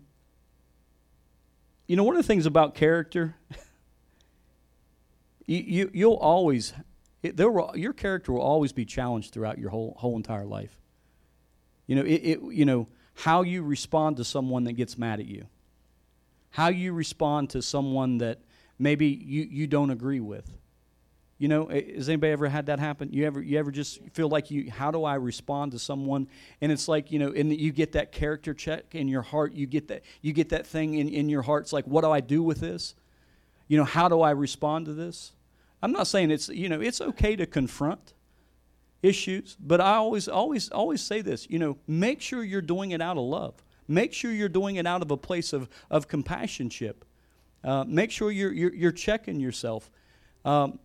[1.87, 3.35] you know, one of the things about character,
[5.47, 6.75] you, you you'll always,
[7.23, 10.77] it, there will, your character will always be challenged throughout your whole whole entire life.
[11.87, 15.27] You know, it, it you know how you respond to someone that gets mad at
[15.27, 15.47] you,
[16.51, 18.41] how you respond to someone that
[18.79, 20.51] maybe you, you don't agree with.
[21.39, 23.11] You know, has anybody ever had that happen?
[23.13, 26.27] You ever you ever just feel like you how do I respond to someone?
[26.61, 29.67] And it's like, you know, and you get that character check in your heart, you
[29.67, 31.63] get that you get that thing in, in your heart.
[31.63, 32.97] It's like, what do I do with this?
[33.69, 35.33] You know, how do I respond to this?
[35.81, 38.15] I'm not saying it's you know, it's okay to confront
[39.03, 39.57] issues.
[39.61, 43.17] But I always, always, always say this you know, make sure you're doing it out
[43.17, 43.55] of love.
[43.87, 47.05] Make sure you're doing it out of a place of, of companionship.
[47.65, 49.91] Uh, make sure you're, you're, you're checking yourself
[50.45, 50.79] um,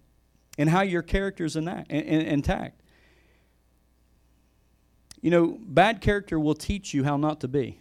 [0.57, 2.81] and how your character is intact.
[5.21, 7.79] You know, bad character will teach you how not to be.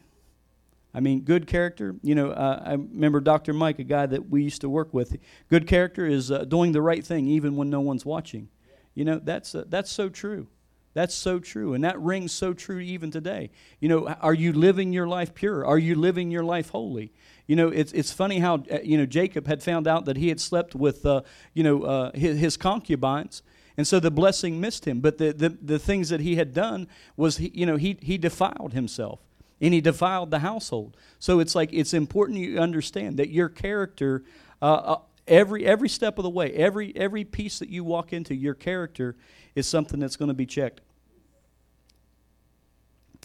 [0.95, 3.53] I mean, good character, you know, uh, I remember Dr.
[3.55, 5.17] Mike, a guy that we used to work with.
[5.49, 8.49] Good character is uh, doing the right thing even when no one's watching.
[8.95, 10.49] You know, that's, uh, that's so true.
[10.95, 11.73] That's so true.
[11.73, 13.51] And that rings so true even today.
[13.81, 15.65] You know, are you living your life pure?
[15.65, 17.13] Are you living your life holy?
[17.47, 20.29] You know, it's, it's funny how, uh, you know, Jacob had found out that he
[20.29, 21.23] had slept with, uh,
[21.55, 23.43] you know, uh, his, his, concubines.
[23.77, 25.01] And so the blessing missed him.
[25.01, 28.17] But the, the, the things that he had done was, he, you know, he, he
[28.17, 29.21] defiled himself
[29.61, 30.97] and he defiled the household.
[31.19, 34.25] So it's like it's important you understand that your character
[34.61, 38.35] uh, uh every every step of the way every every piece that you walk into
[38.35, 39.17] your character
[39.55, 40.81] is something that's going to be checked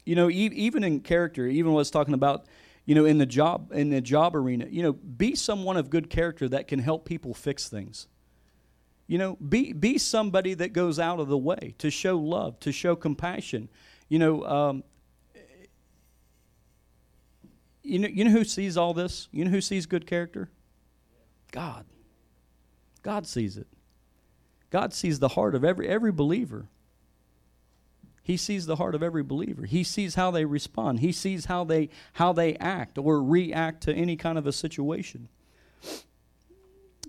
[0.06, 2.45] you know even in character even was talking about
[2.88, 6.10] you know in the job in the job arena you know be someone of good
[6.10, 8.08] character that can help people fix things
[9.06, 12.71] you know be be somebody that goes out of the way to show love to
[12.71, 13.69] show compassion
[14.10, 14.84] you know um,
[17.84, 20.50] you know you know who sees all this you know who sees good character
[21.52, 21.86] God.
[23.04, 23.67] God sees it.
[24.69, 26.67] God sees the heart of every every believer.
[28.27, 29.63] He sees the heart of every believer.
[29.63, 30.99] He sees how they respond.
[30.99, 35.29] He sees how they how they act or react to any kind of a situation.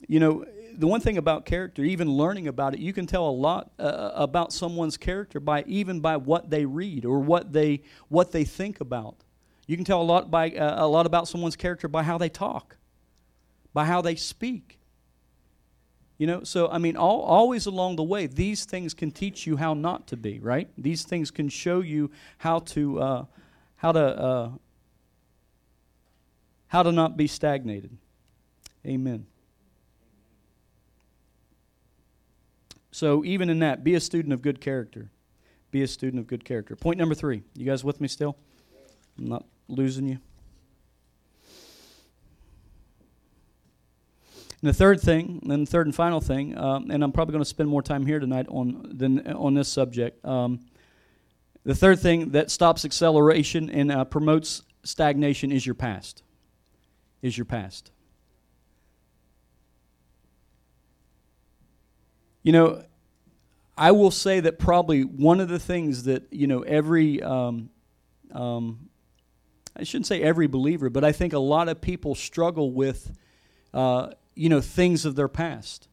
[0.07, 0.45] You know,
[0.77, 4.13] the one thing about character, even learning about it, you can tell a lot uh,
[4.15, 8.81] about someone's character by even by what they read or what they what they think
[8.81, 9.17] about.
[9.67, 12.29] You can tell a lot by uh, a lot about someone's character by how they
[12.29, 12.77] talk
[13.75, 14.78] by how they speak.
[16.19, 19.57] You know, so I mean, all, always along the way, these things can teach you
[19.57, 20.69] how not to be, right?
[20.77, 23.25] These things can show you how to, uh,
[23.77, 24.51] how to, uh,
[26.67, 27.97] how to not be stagnated.
[28.85, 29.27] Amen.
[32.91, 35.11] So even in that, be a student of good character.
[35.71, 36.75] Be a student of good character.
[36.75, 37.43] Point number three.
[37.55, 38.37] You guys with me still?
[39.17, 40.19] I'm not losing you.
[44.61, 47.45] And the third thing, and the third and final thing, um, and I'm probably going
[47.45, 50.25] to spend more time here tonight on than on this subject.
[50.25, 50.61] Um,
[51.65, 56.23] the third thing that stops acceleration and uh, promotes stagnation is your past.
[57.23, 57.93] Is your past.
[62.43, 62.85] You know,
[63.77, 67.71] I will say that probably one of the things that you know every um,
[68.33, 68.89] um,
[69.77, 73.13] I shouldn't say every believer, but I think a lot of people struggle with
[73.73, 75.89] uh, you know, things of their past.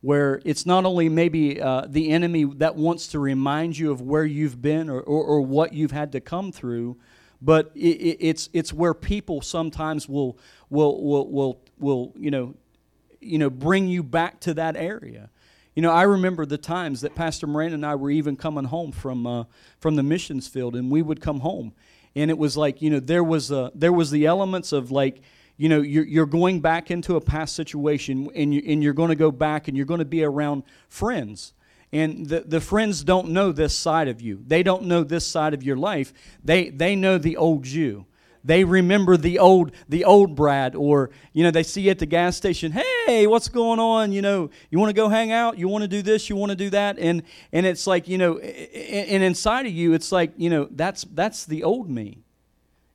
[0.00, 4.24] Where it's not only maybe uh, the enemy that wants to remind you of where
[4.24, 6.96] you've been or, or, or what you've had to come through,
[7.40, 10.38] but it, it, it's, it's where people sometimes will,
[10.70, 12.54] will, will, will, will you, know,
[13.20, 15.30] you know, bring you back to that area.
[15.76, 18.90] You know, I remember the times that Pastor Moran and I were even coming home
[18.90, 19.44] from, uh,
[19.78, 21.74] from the missions field, and we would come home.
[22.16, 25.22] And it was like, you know, there was, a, there was the elements of like,
[25.56, 29.10] you know you're, you're going back into a past situation and, you, and you're going
[29.10, 31.54] to go back and you're going to be around friends
[31.92, 34.42] and the, the friends don't know this side of you.
[34.46, 36.12] They don't know this side of your life.
[36.42, 38.06] They they know the old you.
[38.44, 42.06] They remember the old the old Brad, or you know they see you at the
[42.06, 42.72] gas station.
[43.06, 44.12] Hey, what's going on?
[44.12, 45.58] You know, you want to go hang out?
[45.58, 46.30] You want to do this?
[46.30, 46.98] You want to do that?
[46.98, 51.04] And and it's like you know, and inside of you, it's like you know that's
[51.12, 52.22] that's the old me.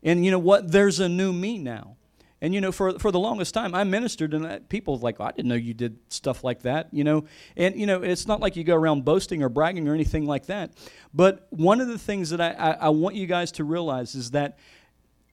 [0.02, 0.72] And you know what?
[0.72, 1.97] There's a new me now.
[2.42, 5.32] And you know, for for the longest time, I ministered, and people like, well, I
[5.32, 6.88] didn't know you did stuff like that.
[6.92, 9.96] You know, and you know, it's not like you go around boasting or bragging or
[9.96, 10.72] anything like that.
[11.14, 14.32] But one of the things that I, I, I want you guys to realize is
[14.32, 14.60] that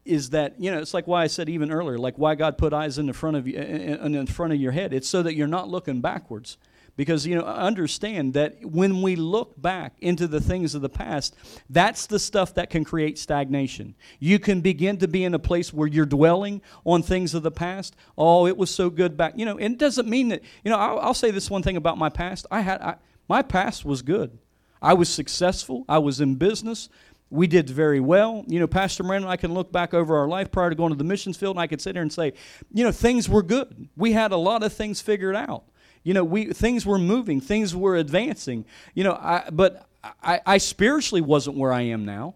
[0.06, 2.72] is that you know it's like why I said even earlier, like why God put
[2.72, 4.94] eyes in the front of you in, in front of your head.
[4.94, 6.56] It's so that you're not looking backwards
[6.96, 11.34] because you know understand that when we look back into the things of the past
[11.70, 15.72] that's the stuff that can create stagnation you can begin to be in a place
[15.72, 19.44] where you're dwelling on things of the past oh it was so good back you
[19.44, 21.98] know and it doesn't mean that you know i'll, I'll say this one thing about
[21.98, 22.96] my past i had I,
[23.28, 24.38] my past was good
[24.80, 26.88] i was successful i was in business
[27.30, 28.44] we did very well.
[28.46, 30.90] You know, Pastor Miranda and I can look back over our life prior to going
[30.90, 32.34] to the missions field, and I could sit there and say,
[32.72, 33.88] you know, things were good.
[33.96, 35.64] We had a lot of things figured out.
[36.04, 38.64] You know, we things were moving, things were advancing.
[38.94, 39.88] You know, I, but
[40.22, 42.34] I, I spiritually wasn't where I am now.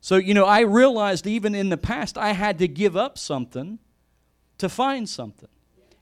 [0.00, 3.78] So, you know, I realized even in the past I had to give up something
[4.58, 5.48] to find something.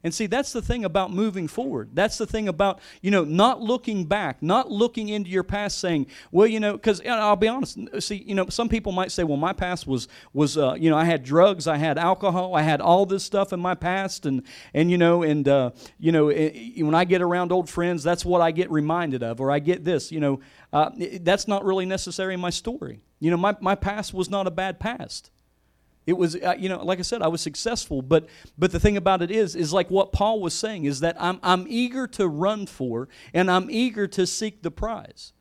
[0.04, 1.90] And see, that's the thing about moving forward.
[1.92, 6.08] That's the thing about, you know, not looking back, not looking into your past saying,
[6.32, 9.36] well, you know, because I'll be honest, see, you know, some people might say, well,
[9.36, 12.80] my past was, was uh, you know, I had drugs, I had alcohol, I had
[12.80, 14.26] all this stuff in my past.
[14.26, 14.42] And,
[14.74, 18.24] and you know, and, uh, you know, it, when I get around old friends, that's
[18.24, 20.40] what I get reminded of, or I get this, you know,
[20.72, 23.04] uh, that's not really necessary in my story.
[23.20, 25.30] You know, my, my past was not a bad past.
[26.06, 28.02] It was, uh, you know, like I said, I was successful.
[28.02, 28.26] But
[28.58, 31.38] but the thing about it is, is like what Paul was saying is that I'm
[31.42, 35.32] I'm eager to run for, and I'm eager to seek the prize.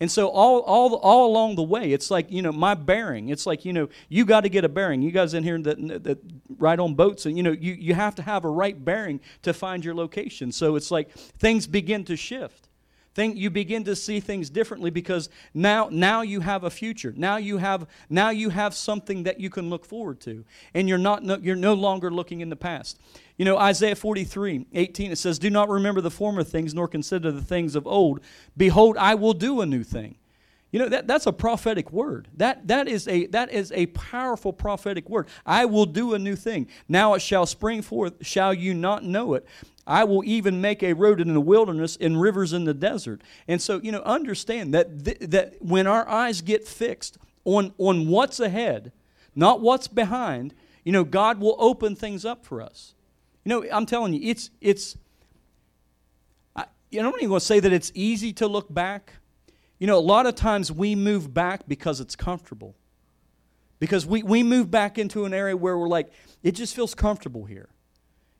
[0.00, 3.28] And so all all all along the way, it's like you know my bearing.
[3.28, 5.00] It's like you know you got to get a bearing.
[5.00, 6.18] You guys in here that, that
[6.58, 9.54] ride on boats, and you know you you have to have a right bearing to
[9.54, 10.50] find your location.
[10.50, 12.68] So it's like things begin to shift.
[13.14, 17.12] Think you begin to see things differently because now now you have a future.
[17.14, 20.44] Now you have now you have something that you can look forward to.
[20.72, 22.98] And you're not no, you're no longer looking in the past.
[23.36, 27.32] You know, Isaiah 43, 18, it says, Do not remember the former things, nor consider
[27.32, 28.20] the things of old.
[28.56, 30.16] Behold, I will do a new thing.
[30.70, 32.28] You know, that, that's a prophetic word.
[32.38, 35.28] That, that, is a, that is a powerful prophetic word.
[35.44, 36.66] I will do a new thing.
[36.88, 38.24] Now it shall spring forth.
[38.24, 39.46] Shall you not know it?
[39.86, 43.20] I will even make a road in the wilderness and rivers in the desert.
[43.48, 48.06] And so, you know, understand that, th- that when our eyes get fixed on, on
[48.06, 48.92] what's ahead,
[49.34, 52.94] not what's behind, you know, God will open things up for us.
[53.44, 54.96] You know, I'm telling you, it's, it's,
[56.54, 59.14] I, you know, I'm not even going to say that it's easy to look back.
[59.80, 62.76] You know, a lot of times we move back because it's comfortable.
[63.80, 66.12] Because we, we move back into an area where we're like,
[66.44, 67.68] it just feels comfortable here.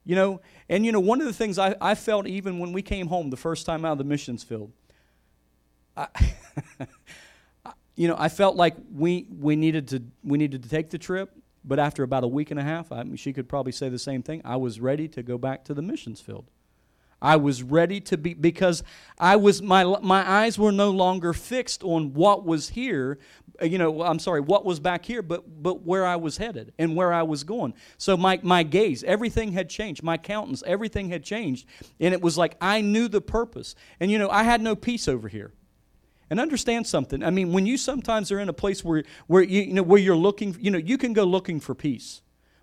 [0.05, 2.83] You know, and you know, one of the things I, I felt even when we
[2.83, 4.73] came home the first time out of the missions field,
[5.97, 6.09] I,
[7.95, 11.31] you know, I felt like we we needed to we needed to take the trip,
[11.65, 13.99] but after about a week and a half, I mean, she could probably say the
[13.99, 14.43] same thing.
[14.45, 16.47] I was ready to go back to the missions field.
[17.23, 18.83] I was ready to be because
[19.17, 23.21] I was my my eyes were no longer fixed on what was here,
[23.63, 26.73] uh, you know, I'm sorry, what was back here, but but where I was headed
[26.79, 27.75] and where I was going.
[27.97, 30.03] So my my gaze, everything had changed.
[30.03, 31.67] My countenance, everything had changed,
[32.01, 33.77] and it was like I knew the purpose.
[34.01, 35.53] And you know, I had no peace over here.
[36.29, 37.23] And understand something.
[37.23, 40.01] I mean, when you sometimes are in a place where where you, you know where
[40.01, 42.22] you're looking, you know, you can go looking for peace.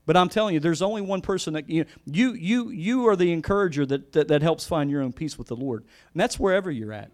[0.09, 3.31] But I'm telling you, there's only one person that you you you you are the
[3.31, 6.71] encourager that, that that helps find your own peace with the Lord, and that's wherever
[6.71, 7.11] you're at.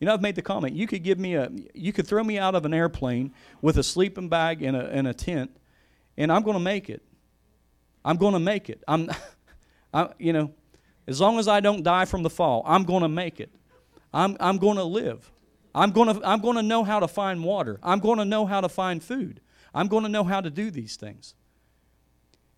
[0.00, 0.74] You know, I've made the comment.
[0.74, 3.82] You could give me a, you could throw me out of an airplane with a
[3.82, 5.54] sleeping bag and a, and a tent,
[6.16, 7.02] and I'm going to make it.
[8.02, 8.82] I'm going to make it.
[8.88, 9.10] I'm,
[9.92, 10.54] I, you know,
[11.06, 13.50] as long as I don't die from the fall, I'm going to make it.
[14.14, 15.30] I'm, I'm going to live.
[15.74, 17.78] I'm going to, I'm going to know how to find water.
[17.82, 19.42] I'm going to know how to find food.
[19.74, 21.34] I'm going to know how to do these things.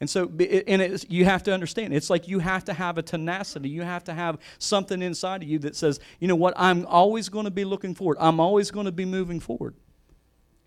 [0.01, 0.31] And so,
[0.67, 3.69] and you have to understand, it's like you have to have a tenacity.
[3.69, 7.29] You have to have something inside of you that says, you know what, I'm always
[7.29, 8.17] going to be looking forward.
[8.21, 9.75] I'm always going to be moving forward.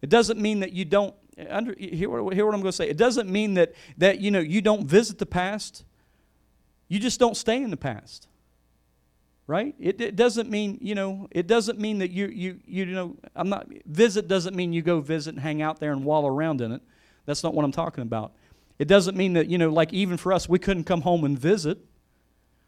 [0.02, 1.14] It doesn't mean that you don't,
[1.50, 2.90] under, hear, what, hear what I'm going to say.
[2.90, 5.84] It doesn't mean that, that, you know, you don't visit the past.
[6.88, 8.28] You just don't stay in the past.
[9.46, 9.76] Right?
[9.80, 13.50] It, it doesn't mean, you know, it doesn't mean that you, you, you know, I'm
[13.50, 16.72] not, visit doesn't mean you go visit and hang out there and wallow around in
[16.72, 16.82] it.
[17.26, 18.34] That's not what I'm talking about.
[18.80, 21.38] It doesn't mean that, you know, like even for us, we couldn't come home and
[21.38, 21.80] visit.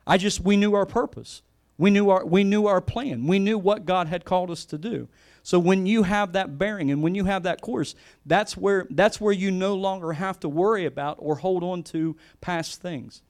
[0.07, 1.41] I just, we knew our purpose.
[1.77, 3.27] We knew our, we knew our plan.
[3.27, 5.07] We knew what God had called us to do.
[5.43, 7.95] So when you have that bearing and when you have that course,
[8.25, 12.17] that's where, that's where you no longer have to worry about or hold on to
[12.41, 13.21] past things.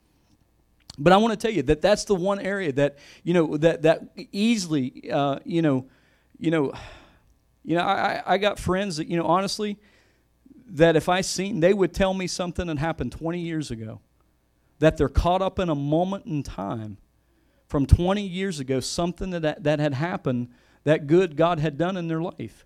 [0.98, 3.82] But I want to tell you that that's the one area that, you know, that,
[3.82, 4.02] that
[4.32, 5.86] easily, uh, you know,
[6.38, 6.72] you know,
[7.64, 9.78] you know, I, I got friends that, you know, honestly,
[10.76, 14.00] that if I seen, they would tell me something that happened 20 years ago.
[14.78, 16.96] That they're caught up in a moment in time
[17.68, 20.48] from 20 years ago, something that, that had happened
[20.84, 22.64] that good God had done in their life.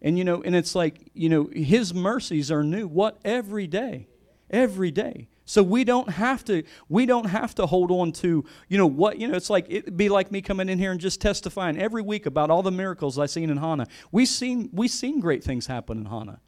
[0.00, 4.08] And you know, and it's like, you know, his mercies are new what every day.
[4.50, 5.28] Every day.
[5.44, 9.18] So we don't have to we don't have to hold on to, you know, what,
[9.18, 12.02] you know, it's like it'd be like me coming in here and just testifying every
[12.02, 13.86] week about all the miracles I seen in Hana.
[14.12, 16.40] We seen we seen great things happen in Hana.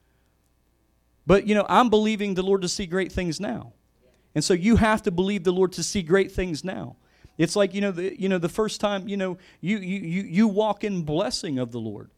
[1.30, 3.72] But you know, I'm believing the Lord to see great things now.
[4.34, 6.96] And so you have to believe the Lord to see great things now.
[7.38, 10.22] It's like, you know, the, you know, the first time, you know, you, you, you,
[10.22, 12.10] you walk in blessing of the Lord.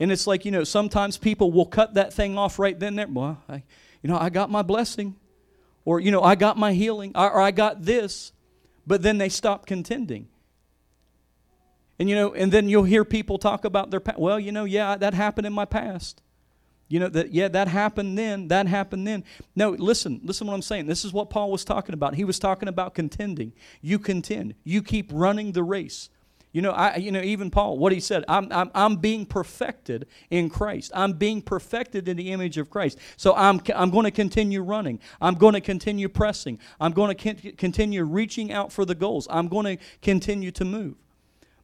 [0.00, 3.06] And it's like, you know, sometimes people will cut that thing off right then there.
[3.06, 3.62] Well, I,
[4.02, 5.14] you know, I got my blessing.
[5.84, 7.12] Or, you know, I got my healing.
[7.14, 8.32] Or, or I got this.
[8.88, 10.26] But then they stop contending.
[11.96, 14.02] And, you know, and then you'll hear people talk about their.
[14.16, 16.22] Well, you know, yeah, that happened in my past.
[16.92, 19.24] You know, that, yeah, that happened then, that happened then.
[19.56, 20.88] No, listen, listen what I'm saying.
[20.88, 22.16] This is what Paul was talking about.
[22.16, 23.54] He was talking about contending.
[23.80, 26.10] You contend, you keep running the race.
[26.52, 30.06] You know, I, you know, even Paul, what he said, I'm, I'm, I'm being perfected
[30.28, 30.92] in Christ.
[30.94, 32.98] I'm being perfected in the image of Christ.
[33.16, 35.00] So I'm, I'm going to continue running.
[35.18, 36.58] I'm going to continue pressing.
[36.78, 39.26] I'm going to continue reaching out for the goals.
[39.30, 40.96] I'm going to continue to move.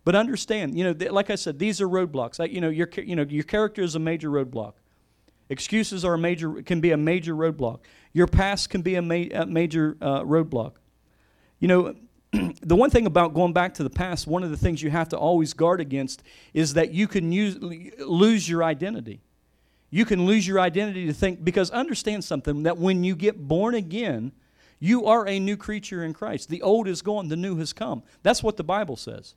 [0.07, 2.51] But understand, you know, like I said, these are roadblocks.
[2.51, 4.73] You know, your, you know, your character is a major roadblock.
[5.51, 7.81] Excuses are a major can be a major roadblock.
[8.13, 10.75] Your past can be a, ma- a major uh, roadblock.
[11.59, 11.95] You know,
[12.63, 15.09] the one thing about going back to the past, one of the things you have
[15.11, 16.23] to always guard against
[16.53, 19.21] is that you can use, lose your identity.
[19.91, 23.75] You can lose your identity to think because understand something that when you get born
[23.75, 24.33] again,
[24.79, 26.51] you are a new creature in Christ.
[26.51, 28.03] The old is gone, the new has come.
[28.23, 29.35] That's what the Bible says.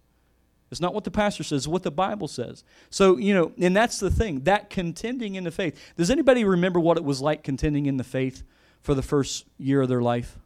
[0.72, 2.64] It's not what the pastor says, it's what the Bible says.
[2.90, 5.78] So, you know, and that's the thing, that contending in the faith.
[5.98, 8.44] Does anybody remember what it was like contending in the faith
[8.82, 10.40] for the first year of their life?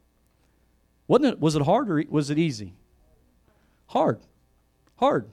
[1.08, 2.74] Wasn't it, was it hard or was it easy?
[3.88, 4.20] Hard.
[4.98, 5.30] Hard.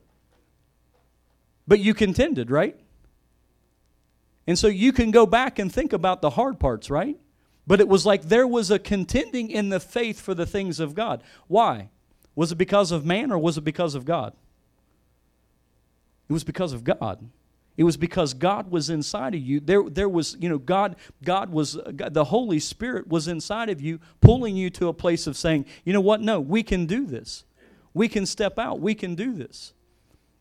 [1.66, 2.78] But you contended, right?
[4.46, 7.18] And so you can go back and think about the hard parts, right?
[7.66, 10.94] But it was like there was a contending in the faith for the things of
[10.94, 11.22] God.
[11.46, 11.88] Why?
[12.34, 14.34] Was it because of man or was it because of God?
[16.28, 17.28] It was because of God.
[17.76, 19.58] It was because God was inside of you.
[19.58, 23.70] There, there was, you know, God, God was, uh, God, the Holy Spirit was inside
[23.70, 26.20] of you, pulling you to a place of saying, you know what?
[26.20, 27.44] No, we can do this.
[27.94, 28.80] We can step out.
[28.80, 29.72] We can do this.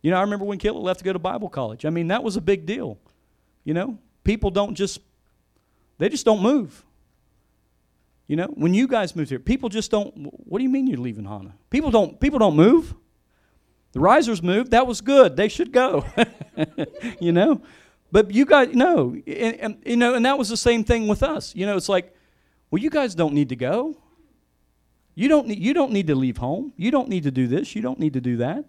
[0.02, 1.86] You know, I remember when Kayla left to go to Bible college.
[1.86, 2.98] I mean, that was a big deal.
[3.64, 5.00] You know, people don't just,
[6.00, 6.84] they just don't move.
[8.28, 10.14] You know, when you guys moved here, people just don't.
[10.48, 11.54] What do you mean you're leaving Hana?
[11.70, 12.18] People don't.
[12.20, 12.96] People don't move.
[13.92, 14.72] The risers moved.
[14.72, 15.36] That was good.
[15.36, 16.06] They should go.
[17.20, 17.62] you know?
[18.12, 19.16] But you guys, no.
[19.26, 21.56] And, and, you know, and that was the same thing with us.
[21.56, 22.16] You know, it's like,
[22.70, 23.98] well, you guys don't need to go.
[25.16, 26.74] You don't need, you don't need to leave home.
[26.78, 27.76] You don't need to do this.
[27.76, 28.66] You don't need to do that.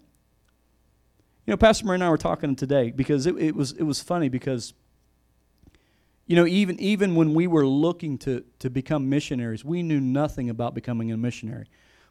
[1.45, 4.01] You know, Pastor Murray and I were talking today because it, it was it was
[4.01, 4.73] funny because
[6.25, 10.49] you know, even even when we were looking to to become missionaries, we knew nothing
[10.49, 11.67] about becoming a missionary.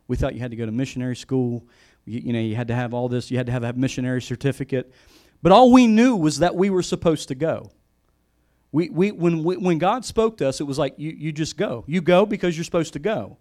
[0.06, 1.66] We thought you had to go to missionary school.
[2.05, 3.30] You, you know, you had to have all this.
[3.30, 4.92] You had to have a missionary certificate.
[5.42, 7.70] But all we knew was that we were supposed to go.
[8.70, 11.57] We, we, when, we, when God spoke to us, it was like, you, you just
[11.57, 11.84] go.
[11.86, 13.38] You go because you're supposed to go.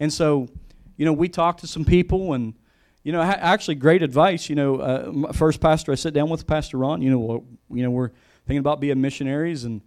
[0.00, 0.48] And so,
[0.96, 2.54] you know, we talked to some people and,
[3.04, 4.48] you know, actually great advice.
[4.48, 7.90] You know, uh, first pastor I sit down with, Pastor Ron, you know, you know,
[7.90, 8.10] we're
[8.46, 9.82] thinking about being missionaries and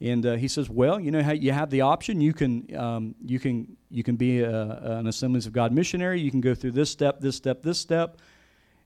[0.00, 2.20] and uh, he says, "Well, you know how you have the option.
[2.20, 6.20] You can um, you can you can be a, an Assemblies of God missionary.
[6.20, 8.18] You can go through this step, this step, this step."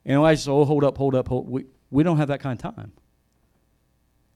[0.04, 1.48] And I said, "Oh, hold up, hold up, hold.
[1.48, 2.92] We we don't have that kind of time.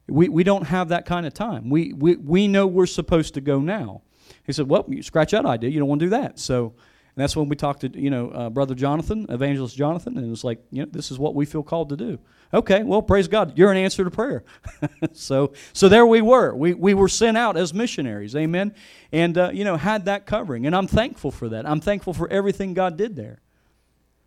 [0.07, 1.68] We we don't have that kind of time.
[1.68, 4.03] We we we know we're supposed to go now."
[4.45, 5.70] He said, "Well, you scratch that idea.
[5.70, 6.74] You don't want to do that." So
[7.19, 10.31] and that's when we talked to, you know, uh, Brother Jonathan, Evangelist Jonathan, and it
[10.31, 12.21] was like, you know, this is what we feel called to do.
[12.55, 13.59] Okay, well, praise God.
[13.59, 14.45] You're an answer to prayer.
[15.14, 16.55] so, so there we were.
[16.55, 18.37] We, we were sent out as missionaries.
[18.37, 18.73] Amen.
[19.11, 20.64] And, uh, you know, had that covering.
[20.64, 21.69] And I'm thankful for that.
[21.69, 23.41] I'm thankful for everything God did there.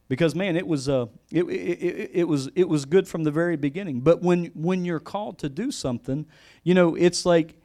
[0.10, 3.32] Because, man, it was, uh, it, it, it, it, was, it was good from the
[3.32, 4.02] very beginning.
[4.02, 6.26] But when, when you're called to do something,
[6.66, 7.56] you know, it's like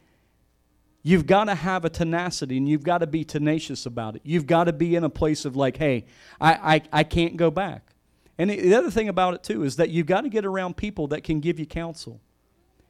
[1.07, 4.22] you've got to have a tenacity and you've got to be tenacious about it.
[4.24, 6.04] You've got to be in a place of like, hey,
[6.40, 7.94] I, I, I can't go back.
[8.36, 11.07] And the other thing about it too is that you've got to get around people
[11.09, 12.20] that can give you counsel.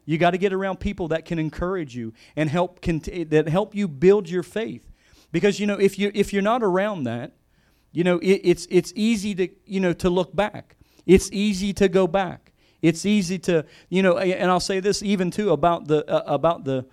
[0.07, 3.75] You got to get around people that can encourage you and help cont- that help
[3.75, 4.91] you build your faith.
[5.31, 7.33] Because you know, if you if you're not around that,
[7.93, 10.77] you know, it, it's it's easy to you know to look back.
[11.05, 12.53] It's easy to go back.
[12.81, 16.65] It's easy to you know, and I'll say this even too about the uh, about
[16.65, 16.87] the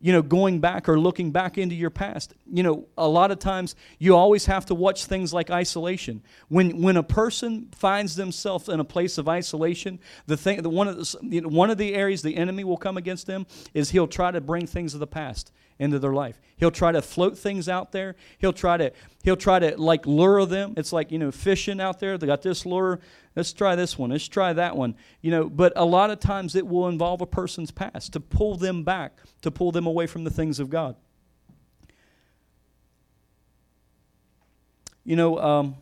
[0.00, 2.34] you know, going back or looking back into your past.
[2.50, 6.22] You know, a lot of times you always have to watch things like isolation.
[6.48, 10.88] When when a person finds themselves in a place of isolation, the thing, the, one
[10.88, 13.90] of the, you know, one of the areas the enemy will come against them is
[13.90, 16.40] he'll try to bring things of the past into their life.
[16.56, 18.16] He'll try to float things out there.
[18.38, 20.74] He'll try to he'll try to like lure them.
[20.76, 22.18] It's like you know fishing out there.
[22.18, 23.00] They got this lure.
[23.36, 24.10] Let's try this one.
[24.10, 24.96] Let's try that one.
[25.20, 28.56] You know, but a lot of times it will involve a person's past to pull
[28.56, 30.96] them back, to pull them away from the things of God.
[35.04, 35.76] You know, um,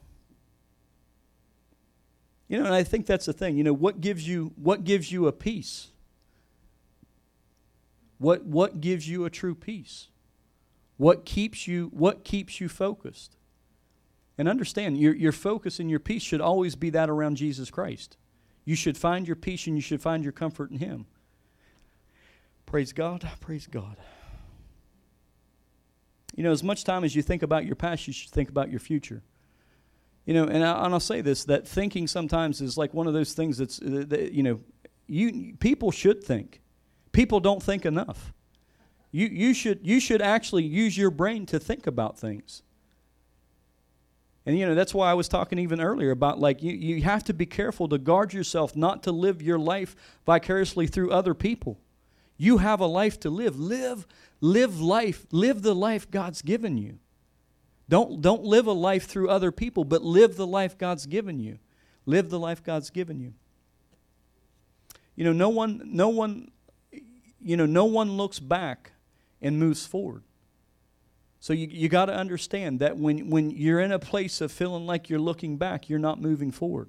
[2.49, 3.57] you know, and I think that's the thing.
[3.57, 5.89] You know, what gives you what gives you a peace?
[8.19, 10.09] What what gives you a true peace?
[10.97, 13.37] What keeps you what keeps you focused?
[14.39, 18.19] And understand, your, your focus and your peace should always be that around Jesus Christ.
[18.67, 21.07] You should find your peace and you should find your comfort in Him.
[22.67, 23.27] Praise God.
[23.41, 23.97] Praise God.
[26.35, 28.71] You know, as much time as you think about your past, you should think about
[28.71, 29.23] your future.
[30.27, 33.15] You know, and, I, and I'll say this that thinking sometimes is like one of
[33.15, 34.61] those things that's, uh, that, you know,
[35.07, 36.61] you, people should think.
[37.17, 38.35] People don't think enough.
[39.11, 42.63] You, you, should, you should actually use your brain to think about things.
[44.45, 47.25] And you know, that's why I was talking even earlier about like you, you have
[47.25, 49.97] to be careful to guard yourself not to live your life
[50.27, 51.79] vicariously through other people.
[52.37, 53.59] You have a life to live.
[53.59, 54.07] Live,
[54.43, 56.99] live life, live the life God's given you.
[57.89, 61.61] Don't, don't live a life through other people, but live the life God's given you.
[62.05, 63.33] Live the life God's given you.
[65.15, 66.51] You know, no one, no one,
[67.47, 68.91] you know, no one looks back
[69.41, 70.25] and moves forward.
[71.39, 74.85] So you, you got to understand that when, when you're in a place of feeling
[74.85, 76.89] like you're looking back, you're not moving forward.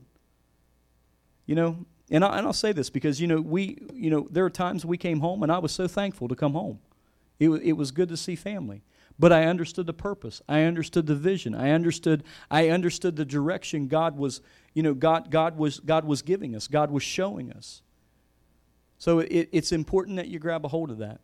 [1.45, 4.45] You know, and, I, and I'll say this because, you know, we, you know, there
[4.45, 6.79] are times we came home and I was so thankful to come home.
[7.39, 8.81] It, it was good to see family.
[9.19, 10.41] But I understood the purpose.
[10.49, 11.53] I understood the vision.
[11.53, 14.41] I understood, I understood the direction God was,
[14.73, 16.67] you know, God, God, was, God was giving us.
[16.67, 17.83] God was showing us.
[18.97, 21.19] So it, it's important that you grab a hold of that.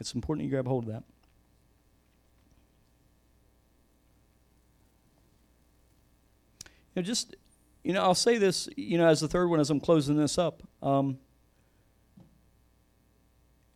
[0.00, 1.02] It's important you grab a hold of that.
[6.94, 7.36] You know, just,
[7.84, 10.38] you know, I'll say this, you know, as the third one as I'm closing this
[10.38, 10.62] up.
[10.82, 11.18] Um,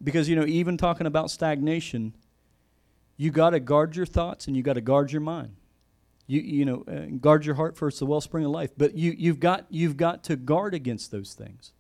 [0.03, 2.15] because, you know, even talking about stagnation,
[3.17, 5.57] you got to guard your thoughts and you got to guard your mind.
[6.27, 8.71] You, you know, uh, guard your heart first, the wellspring of life.
[8.77, 11.73] But you, you've, got, you've got to guard against those things.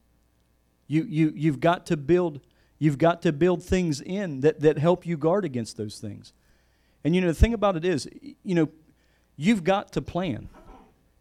[0.86, 2.40] You, you, you've got to build
[2.78, 6.32] you've got to build things in that, that help you guard against those things.
[7.02, 8.08] And you know, the thing about it is,
[8.42, 8.68] you know,
[9.36, 10.48] you've got to plan.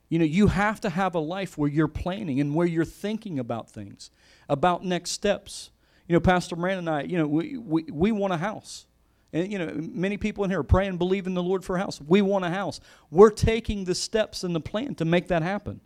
[0.09, 3.39] You know, you have to have a life where you're planning and where you're thinking
[3.39, 4.11] about things,
[4.47, 5.72] about next steps.
[6.07, 8.86] You know, Pastor Brandon and I, you know, we, we, we want a house.
[9.32, 11.99] And, you know, many people in here are praying, believing the Lord for a house.
[11.99, 12.80] We want a house.
[13.09, 15.82] We're taking the steps and the plan to make that happen.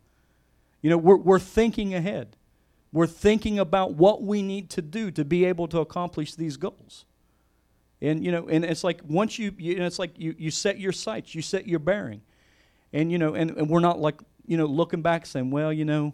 [0.81, 2.35] You know, we're, we're thinking ahead.
[2.91, 7.05] We're thinking about what we need to do to be able to accomplish these goals.
[8.01, 10.79] And, you know, and it's like once you, you know, it's like you, you set
[10.79, 12.21] your sights, you set your bearing.
[12.93, 15.83] And, you know, and, and we're not like, you know, looking back saying, well, you
[15.83, 16.13] know,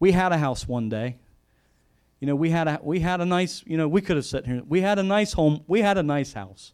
[0.00, 1.16] we had a house one day.
[2.20, 4.46] You know, we had a, we had a nice, you know, we could have sat
[4.46, 4.62] here.
[4.66, 5.62] We had a nice home.
[5.66, 6.72] We had a nice house.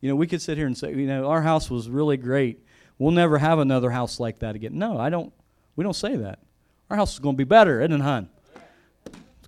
[0.00, 2.64] You know, we could sit here and say, you know, our house was really great.
[2.98, 4.78] We'll never have another house like that again.
[4.78, 5.32] No, I don't.
[5.76, 6.40] We don't say that.
[6.88, 8.28] Our house is going to be better, isn't it, hon?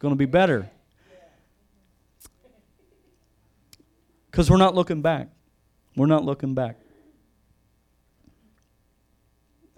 [0.02, 0.68] Going to be better.
[4.28, 5.28] Because we're not looking back.
[5.94, 6.80] We're not looking back.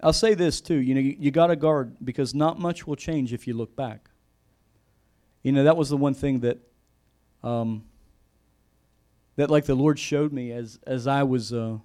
[0.01, 0.77] I'll say this too.
[0.77, 3.75] You know, you, you got to guard because not much will change if you look
[3.75, 4.09] back.
[5.43, 6.57] You know, that was the one thing that,
[7.43, 7.83] um,
[9.35, 11.77] that like the Lord showed me as as I was uh,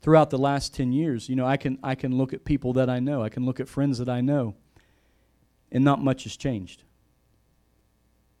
[0.00, 1.28] throughout the last ten years.
[1.28, 3.22] You know, I can I can look at people that I know.
[3.22, 4.54] I can look at friends that I know,
[5.70, 6.84] and not much has changed.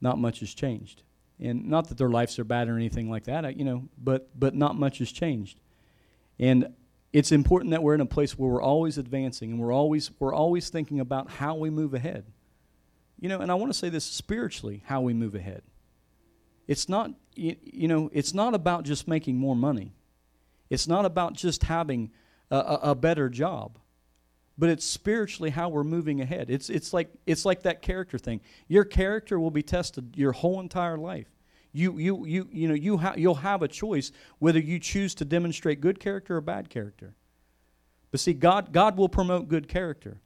[0.02, 1.02] Not much has changed,
[1.40, 3.56] and not that their lives are bad or anything like that.
[3.56, 5.60] You know, but but not much has changed,
[6.38, 6.74] and
[7.12, 10.34] it's important that we're in a place where we're always advancing and we're always we're
[10.34, 12.24] always thinking about how we move ahead.
[13.20, 15.62] You know, and I want to say this spiritually, how we move ahead.
[16.66, 19.94] It's not you, know, it's not about just making more money.
[20.68, 22.10] It's not about just having
[22.50, 23.78] a, a better job
[24.58, 26.50] but it's spiritually how we're moving ahead.
[26.50, 28.40] It's, it's, like, it's like that character thing.
[28.68, 31.28] Your character will be tested your whole entire life.
[31.72, 35.24] You, you, you, you know, you ha- you'll have a choice whether you choose to
[35.24, 37.14] demonstrate good character or bad character.
[38.10, 40.20] But see, God, God will promote good character.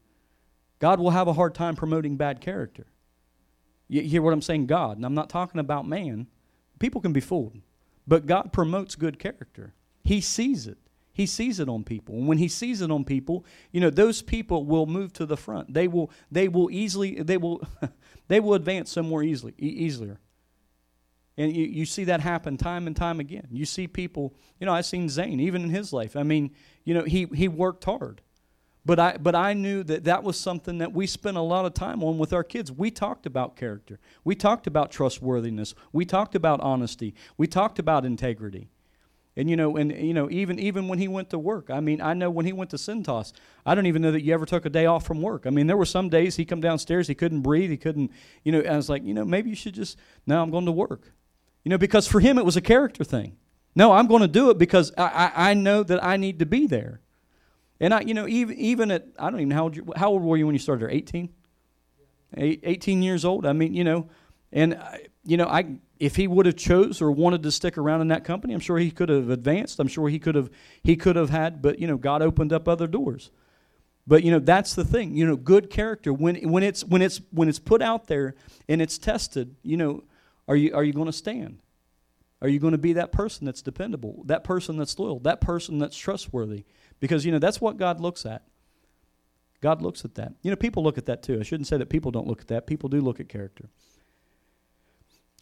[0.80, 2.86] God will have a hard time promoting bad character.
[3.88, 4.66] You hear what I'm saying?
[4.66, 4.96] God.
[4.96, 6.26] And I'm not talking about man.
[6.80, 7.56] People can be fooled.
[8.08, 9.72] But God promotes good character.
[10.04, 10.78] He sees it.
[11.16, 12.14] He sees it on people.
[12.16, 15.38] And when he sees it on people, you know, those people will move to the
[15.38, 15.72] front.
[15.72, 17.66] They will they will easily they will
[18.28, 20.20] they will advance somewhere easily e- easier.
[21.38, 23.48] And you, you see that happen time and time again.
[23.50, 26.16] You see people, you know, I've seen Zane, even in his life.
[26.16, 26.50] I mean,
[26.84, 28.20] you know, he, he worked hard.
[28.84, 31.72] But I, but I knew that that was something that we spent a lot of
[31.72, 32.70] time on with our kids.
[32.70, 33.98] We talked about character.
[34.22, 35.74] We talked about trustworthiness.
[35.94, 37.14] We talked about honesty.
[37.38, 38.68] We talked about integrity.
[39.38, 42.00] And you know, and you know, even even when he went to work, I mean,
[42.00, 43.32] I know when he went to Cintas,
[43.66, 45.46] I don't even know that you ever took a day off from work.
[45.46, 48.12] I mean, there were some days he come downstairs, he couldn't breathe, he couldn't,
[48.44, 48.60] you know.
[48.60, 51.12] I was like, you know, maybe you should just no, I'm going to work,
[51.64, 53.36] you know, because for him it was a character thing.
[53.74, 56.46] No, I'm going to do it because I, I, I know that I need to
[56.46, 57.02] be there.
[57.78, 60.10] And I, you know, even even at I don't even know how old you, how
[60.12, 60.90] old were you when you started there?
[60.90, 61.28] 18,
[62.38, 63.44] 18 years old.
[63.44, 64.08] I mean, you know,
[64.50, 68.00] and I, you know, I if he would have chose or wanted to stick around
[68.00, 69.80] in that company, I'm sure he could have advanced.
[69.80, 70.50] I'm sure he could have
[70.82, 73.30] he could have had, but you know, God opened up other doors.
[74.06, 75.16] But you know, that's the thing.
[75.16, 78.34] You know, good character when when it's when it's when it's put out there
[78.68, 80.04] and it's tested, you know,
[80.46, 81.58] are you are you going to stand?
[82.42, 85.78] Are you going to be that person that's dependable, that person that's loyal, that person
[85.78, 86.64] that's trustworthy?
[87.00, 88.42] Because you know, that's what God looks at.
[89.62, 90.34] God looks at that.
[90.42, 91.40] You know, people look at that too.
[91.40, 92.66] I shouldn't say that people don't look at that.
[92.66, 93.70] People do look at character.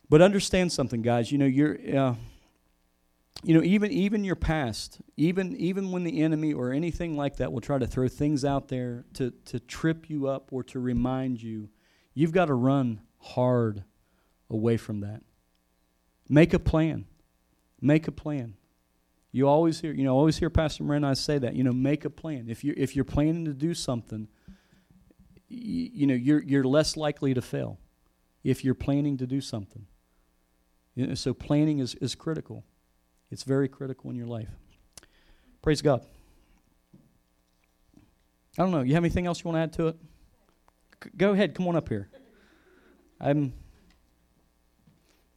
[0.08, 1.32] But understand something, guys.
[1.32, 2.14] You know, you're, uh,
[3.42, 7.52] you know, even even your past, even even when the enemy or anything like that
[7.52, 11.42] will try to throw things out there to to trip you up or to remind
[11.42, 11.68] you,
[12.14, 13.84] you've got to run hard
[14.50, 15.22] away from that.
[16.28, 17.06] Make a plan.
[17.80, 18.54] Make a plan.
[19.30, 21.54] You always hear, you know, always hear Pastor Miranda say that.
[21.54, 22.46] You know, make a plan.
[22.48, 24.28] If you if you're planning to do something,
[25.48, 27.78] you, you know, you're you're less likely to fail
[28.42, 29.86] if you're planning to do something.
[30.94, 32.64] You know, so planning is, is critical.
[33.30, 34.48] It's very critical in your life.
[35.62, 36.04] Praise God.
[38.56, 38.82] I don't know.
[38.82, 39.96] You have anything else you want to add to it?
[41.02, 41.54] C- go ahead.
[41.54, 42.08] Come on up here.
[43.20, 43.52] I'm.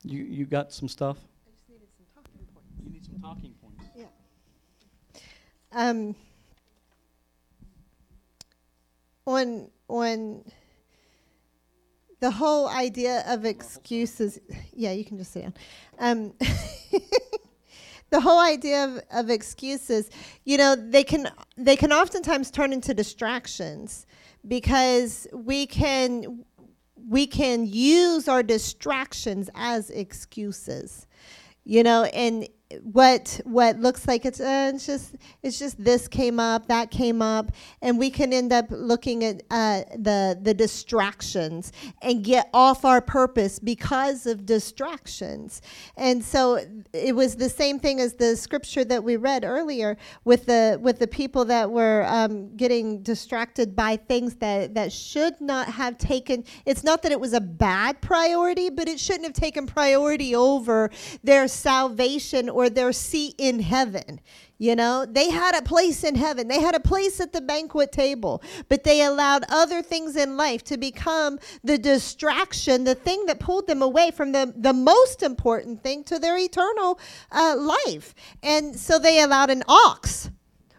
[0.04, 1.18] You you got some stuff.
[1.18, 2.70] I just needed some talking points.
[2.84, 3.84] You need some talking points.
[3.96, 4.06] Yeah.
[5.72, 6.16] Um,
[9.26, 10.44] on on
[12.20, 14.40] the whole idea of excuses.
[14.74, 15.54] Yeah, you can just sit down.
[16.00, 16.34] Um,
[18.10, 20.10] the whole idea of, of excuses,
[20.46, 24.06] you know, they can they can oftentimes turn into distractions
[24.48, 26.44] because we can
[27.08, 31.08] we can use our distractions as excuses
[31.68, 32.48] you know and
[32.84, 37.22] what what looks like it's uh, it's just it's just this came up that came
[37.22, 37.52] up
[37.82, 43.02] and we can end up looking at uh, the the distractions and get off our
[43.02, 45.62] purpose because of distractions.
[45.96, 46.60] And so
[46.94, 51.00] it was the same thing as the scripture that we read earlier with the with
[51.00, 56.44] the people that were um, getting distracted by things that that should not have taken
[56.66, 60.90] it's not that it was a bad priority but it shouldn't have taken priority over
[61.24, 64.20] their salvation or their seat in heaven.
[64.58, 66.48] You know, they had a place in heaven.
[66.48, 70.64] They had a place at the banquet table, but they allowed other things in life
[70.64, 75.84] to become the distraction, the thing that pulled them away from the, the most important
[75.84, 77.00] thing to their eternal
[77.32, 78.16] uh, life.
[78.42, 80.32] And so they allowed an ox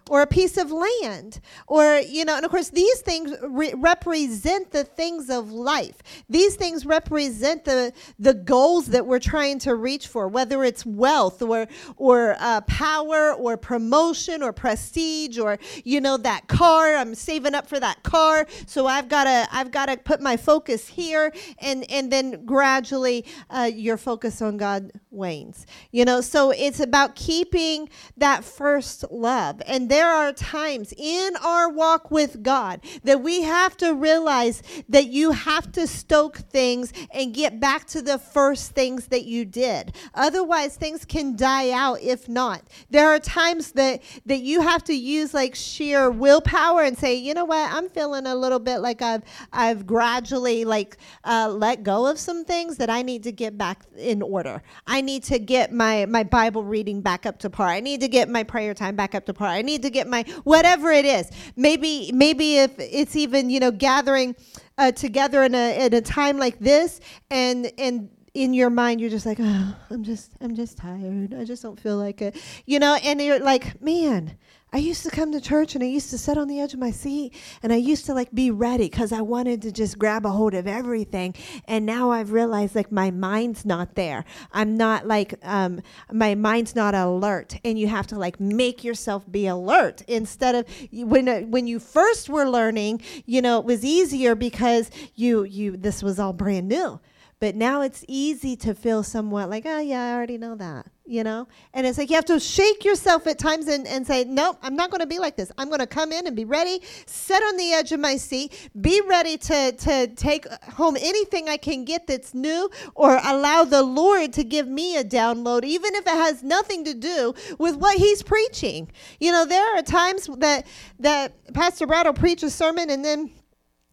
[0.08, 4.70] or a piece of land or you know and of course these things re- represent
[4.70, 5.96] the things of life.
[6.28, 11.42] These things represent the the goals that we're trying to reach for whether it's wealth
[11.42, 17.54] or or uh, power or promotion or prestige or you know that car i'm saving
[17.54, 21.32] up for that car so i've got to i've got to put my focus here
[21.58, 26.20] and and then gradually uh, your focus on god wanes you know?
[26.20, 32.12] So it's about keeping that first love and then there are times in our walk
[32.12, 37.58] with God that we have to realize that you have to stoke things and get
[37.58, 39.96] back to the first things that you did.
[40.14, 42.62] Otherwise, things can die out if not.
[42.90, 47.34] There are times that that you have to use like sheer willpower and say, you
[47.34, 52.06] know what, I'm feeling a little bit like I've I've gradually like uh, let go
[52.06, 54.62] of some things that I need to get back in order.
[54.86, 57.66] I need to get my my Bible reading back up to par.
[57.66, 59.48] I need to get my prayer time back up to par.
[59.48, 61.30] I need to get my whatever it is.
[61.56, 64.36] Maybe maybe if it's even you know gathering
[64.78, 69.10] uh, together in a in a time like this and and in your mind you're
[69.10, 72.36] just like oh i'm just i'm just tired i just don't feel like it
[72.66, 74.36] you know and you're like man
[74.70, 76.78] I used to come to church and I used to sit on the edge of
[76.78, 80.26] my seat and I used to like be ready because I wanted to just grab
[80.26, 81.34] a hold of everything.
[81.66, 84.26] And now I've realized like my mind's not there.
[84.52, 85.80] I'm not like, um,
[86.12, 87.58] my mind's not alert.
[87.64, 91.78] And you have to like make yourself be alert instead of when, uh, when you
[91.78, 96.68] first were learning, you know, it was easier because you, you, this was all brand
[96.68, 97.00] new.
[97.40, 101.22] But now it's easy to feel somewhat like, oh, yeah, I already know that, you
[101.22, 101.46] know?
[101.72, 104.74] And it's like you have to shake yourself at times and, and say, nope, I'm
[104.74, 105.52] not going to be like this.
[105.56, 108.70] I'm going to come in and be ready, sit on the edge of my seat,
[108.80, 113.82] be ready to, to take home anything I can get that's new or allow the
[113.82, 117.98] Lord to give me a download, even if it has nothing to do with what
[117.98, 118.90] he's preaching.
[119.20, 120.66] You know, there are times that,
[120.98, 123.30] that Pastor Brad will preach a sermon and then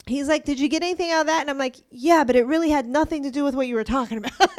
[0.05, 1.41] he's like, Did you get anything out of that?
[1.41, 3.83] And I'm like, Yeah, but it really had nothing to do with what you were
[3.83, 4.33] talking about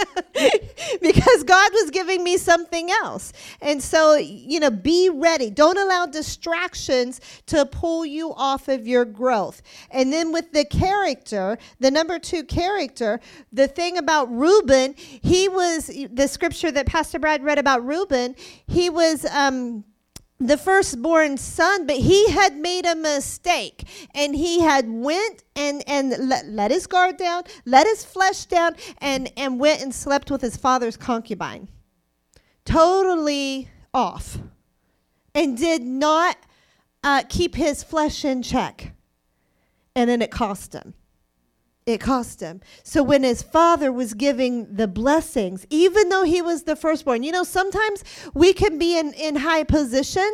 [1.00, 3.32] because God was giving me something else.
[3.60, 5.50] And so, you know, be ready.
[5.50, 9.62] Don't allow distractions to pull you off of your growth.
[9.90, 13.20] And then with the character, the number two character,
[13.52, 18.34] the thing about Reuben, he was the scripture that Pastor Brad read about Reuben,
[18.66, 19.84] he was, um,
[20.38, 23.84] the firstborn son but he had made a mistake
[24.14, 28.76] and he had went and and let, let his guard down let his flesh down
[28.98, 31.68] and and went and slept with his father's concubine.
[32.64, 34.38] Totally off
[35.34, 36.36] and did not
[37.04, 38.92] uh, keep his flesh in check.
[39.94, 40.94] And then it cost him
[41.86, 42.60] it cost him.
[42.82, 47.30] So when his father was giving the blessings, even though he was the firstborn, you
[47.30, 48.02] know, sometimes
[48.34, 50.28] we can be in, in high position.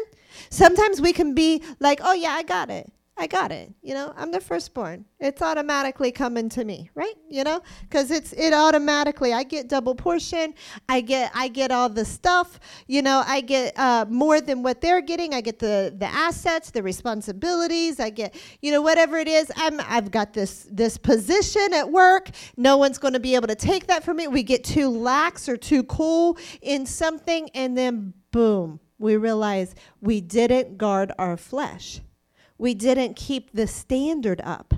[0.49, 2.91] Sometimes we can be like, oh, yeah, I got it.
[3.23, 3.73] I got it.
[3.83, 5.05] You know, I'm the firstborn.
[5.21, 7.15] It's automatically coming to me, right?
[7.31, 9.33] You know, because it's it automatically.
[9.33, 10.55] I get double portion.
[10.89, 12.59] I get I get all the stuff.
[12.89, 15.35] You know, I get uh, more than what they're getting.
[15.35, 18.01] I get the the assets, the responsibilities.
[18.01, 19.53] I get you know whatever it is.
[19.55, 22.29] I'm I've got this this position at work.
[22.57, 24.27] No one's going to be able to take that from me.
[24.27, 30.21] We get too lax or too cool in something, and then boom, we realize we
[30.21, 32.01] didn't guard our flesh
[32.63, 34.73] we didn't keep the standard up.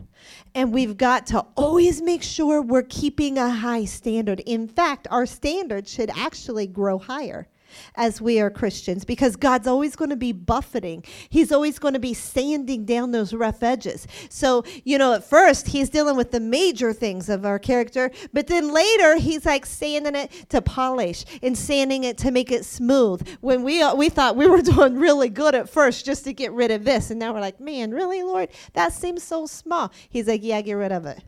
[0.54, 4.40] And we've got to always make sure we're keeping a high standard.
[4.40, 7.46] In fact, our standard should actually grow higher
[7.94, 11.04] as we are Christians because God's always going to be buffeting.
[11.28, 14.06] He's always going to be sanding down those rough edges.
[14.28, 18.46] So, you know, at first he's dealing with the major things of our character, but
[18.46, 23.26] then later he's like sanding it to polish and sanding it to make it smooth.
[23.40, 26.52] When we uh, we thought we were doing really good at first just to get
[26.52, 28.48] rid of this, and now we're like, "Man, really, Lord?
[28.74, 31.22] That seems so small." He's like, "Yeah, get rid of it.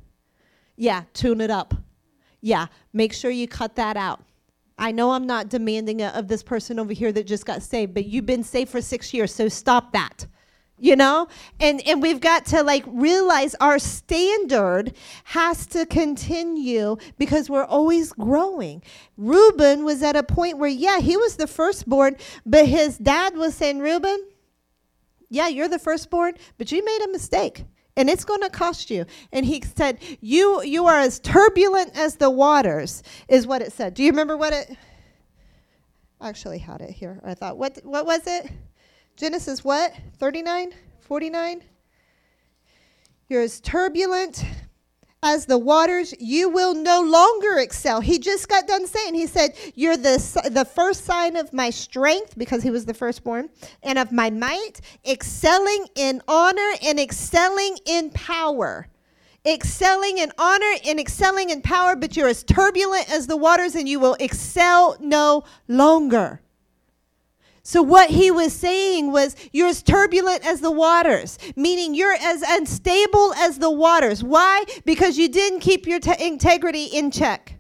[0.77, 1.75] Yeah, tune it up.
[2.41, 4.23] Yeah, make sure you cut that out."
[4.79, 8.05] I know I'm not demanding of this person over here that just got saved, but
[8.05, 10.27] you've been saved for six years, so stop that.
[10.79, 11.29] You know?
[11.59, 18.13] And and we've got to like realize our standard has to continue because we're always
[18.13, 18.83] growing.
[19.17, 23.55] Reuben was at a point where, yeah, he was the firstborn, but his dad was
[23.55, 24.29] saying, Reuben,
[25.31, 27.65] yeah, you're the firstborn, but you made a mistake
[27.97, 29.07] and it's going to cost you.
[29.33, 33.95] And he said, "You you are as turbulent as the waters," is what it said.
[33.95, 34.77] Do you remember what it?
[36.21, 37.21] Actually had it here.
[37.25, 38.51] I thought, what what was it?
[39.17, 39.95] Genesis what?
[40.19, 41.63] 39, 49.
[43.29, 44.45] You're as turbulent
[45.27, 48.01] as the waters, you will no longer excel.
[48.01, 50.19] He just got done saying, He said, You're the,
[50.51, 53.49] the first sign of my strength, because he was the firstborn,
[53.83, 58.87] and of my might, excelling in honor and excelling in power.
[59.45, 63.89] Excelling in honor and excelling in power, but you're as turbulent as the waters, and
[63.89, 66.41] you will excel no longer.
[67.67, 72.43] So, what he was saying was, you're as turbulent as the waters, meaning you're as
[72.47, 74.23] unstable as the waters.
[74.23, 74.67] Why?
[74.85, 77.59] Because you didn't keep your te- integrity in check.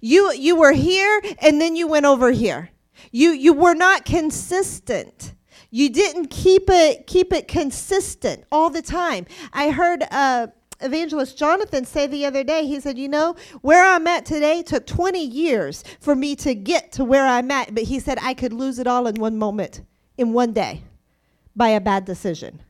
[0.00, 2.70] You, you were here and then you went over here.
[3.10, 5.34] You, you were not consistent.
[5.70, 9.26] You didn't keep it keep it consistent all the time.
[9.52, 10.46] I heard uh,
[10.80, 14.86] evangelist Jonathan say the other day, he said, You know, where I'm at today took
[14.86, 17.74] 20 years for me to get to where I'm at.
[17.74, 19.82] But he said, I could lose it all in one moment,
[20.16, 20.84] in one day,
[21.54, 22.62] by a bad decision.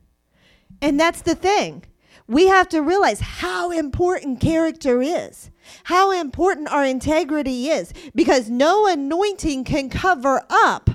[0.81, 1.85] And that's the thing.
[2.29, 5.51] We have to realize how important character is,
[5.85, 10.91] how important our integrity is, because no anointing can cover up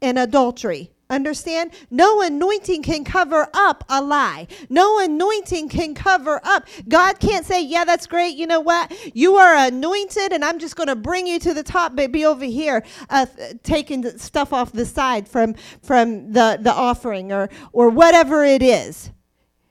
[0.00, 1.72] an adultery Understand?
[1.90, 4.48] No anointing can cover up a lie.
[4.68, 6.66] No anointing can cover up.
[6.88, 8.36] God can't say, Yeah, that's great.
[8.36, 8.92] You know what?
[9.14, 12.44] You are anointed, and I'm just going to bring you to the top, be over
[12.44, 13.26] here uh,
[13.62, 19.10] taking stuff off the side from, from the, the offering or, or whatever it is.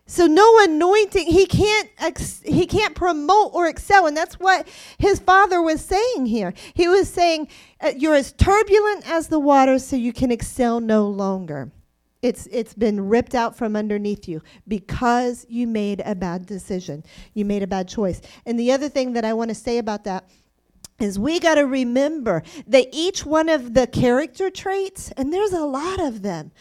[0.08, 4.68] So no anointing, he can't ex- he can't promote or excel, and that's what
[5.00, 6.54] his father was saying here.
[6.76, 7.48] He was saying,
[7.82, 11.72] uh, "You're as turbulent as the water, so you can excel no longer.
[12.22, 17.04] It's it's been ripped out from underneath you because you made a bad decision.
[17.34, 20.04] You made a bad choice." And the other thing that I want to say about
[20.04, 20.30] that
[21.00, 25.66] is we got to remember that each one of the character traits, and there's a
[25.66, 26.52] lot of them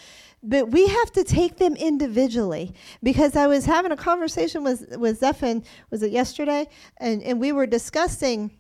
[0.45, 2.75] but we have to take them individually.
[3.03, 6.69] Because I was having a conversation with with Zephan was it yesterday?
[6.99, 8.51] And and we were discussing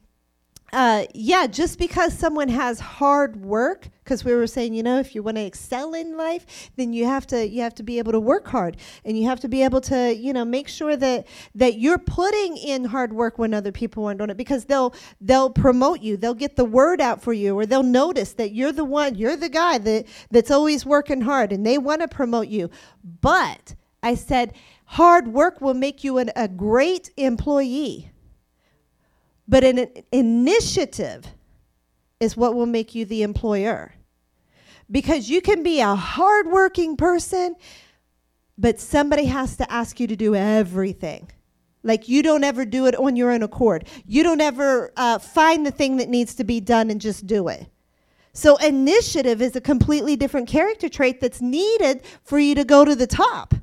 [0.74, 5.14] uh, yeah, just because someone has hard work, because we were saying, you know, if
[5.14, 8.12] you want to excel in life, then you have to you have to be able
[8.12, 11.26] to work hard, and you have to be able to, you know, make sure that
[11.54, 15.48] that you're putting in hard work when other people aren't doing it, because they'll they'll
[15.48, 18.84] promote you, they'll get the word out for you, or they'll notice that you're the
[18.84, 22.68] one, you're the guy that that's always working hard, and they want to promote you.
[23.20, 24.52] But I said,
[24.84, 28.10] hard work will make you an, a great employee
[29.47, 31.26] but an initiative
[32.20, 33.95] is what will make you the employer.
[34.90, 37.57] Because you can be a hardworking person,
[38.57, 41.30] but somebody has to ask you to do everything.
[41.82, 43.86] Like you don't ever do it on your own accord.
[44.07, 47.49] You don't ever uh, find the thing that needs to be done and just do
[47.49, 47.66] it.
[48.36, 52.97] So, initiative is a completely different character trait that's needed for you to go to
[52.97, 53.55] the top.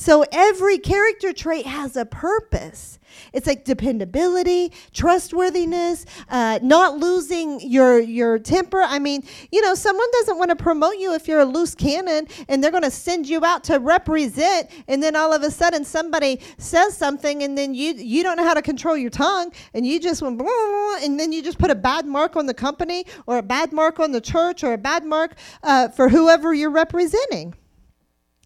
[0.00, 2.98] So every character trait has a purpose.
[3.34, 8.80] It's like dependability, trustworthiness, uh, not losing your your temper.
[8.80, 12.28] I mean, you know, someone doesn't want to promote you if you're a loose cannon,
[12.48, 15.84] and they're going to send you out to represent, and then all of a sudden
[15.84, 19.86] somebody says something, and then you you don't know how to control your tongue, and
[19.86, 22.54] you just went, blah, blah, and then you just put a bad mark on the
[22.54, 26.54] company, or a bad mark on the church, or a bad mark uh, for whoever
[26.54, 27.54] you're representing.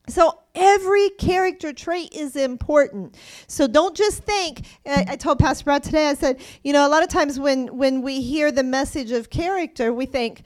[0.08, 3.16] So every character trait is important.
[3.46, 4.66] So don't just think.
[4.86, 6.08] I, I, told Pastor Brad today.
[6.08, 9.30] I said, you know, a lot of times when when we hear the message of
[9.30, 10.42] character, we think,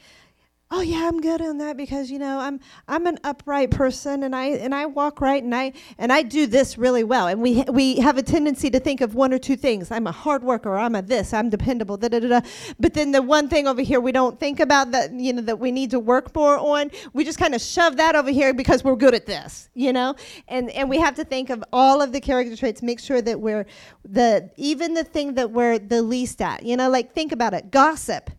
[0.71, 4.37] oh yeah i'm good on that because you know i'm i'm an upright person and
[4.37, 7.27] i and i walk right and i and i do this really well.
[7.27, 9.91] And we we have a tendency to think of one or two things.
[9.91, 12.41] I'm a hard worker i'm a this i'm dependable da, da, da, da.
[12.79, 15.59] but then the one thing over here we don't think about that you know that
[15.59, 18.85] we need to work more on we just kind of shove that over here because
[18.85, 20.15] we're good at this you know?
[20.49, 23.41] And and we have to think of all of the character traits make sure that
[23.41, 23.67] we're
[24.05, 26.91] the even the thing that we're the least at you know?
[26.91, 27.71] Like think about it.
[27.71, 28.31] Gossip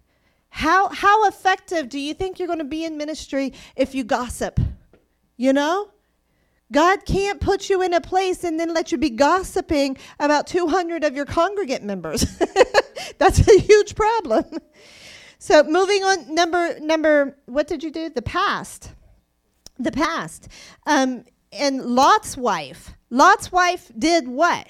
[0.49, 4.59] how, how effective do you think you're going to be in ministry if you gossip?
[5.37, 5.91] You know?
[6.71, 11.03] God can't put you in a place and then let you be gossiping about 200
[11.03, 12.25] of your congregate members.
[13.17, 14.45] That's a huge problem.
[15.39, 18.09] So moving on, number number, what did you do?
[18.09, 18.91] The past,
[19.79, 20.49] the past,
[20.85, 22.93] um, and Lot's wife.
[23.09, 24.67] Lot's wife did what?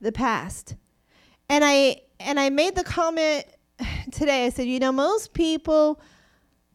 [0.00, 0.76] The past,
[1.50, 3.44] and I and I made the comment
[4.10, 6.00] today, I said, you know, most people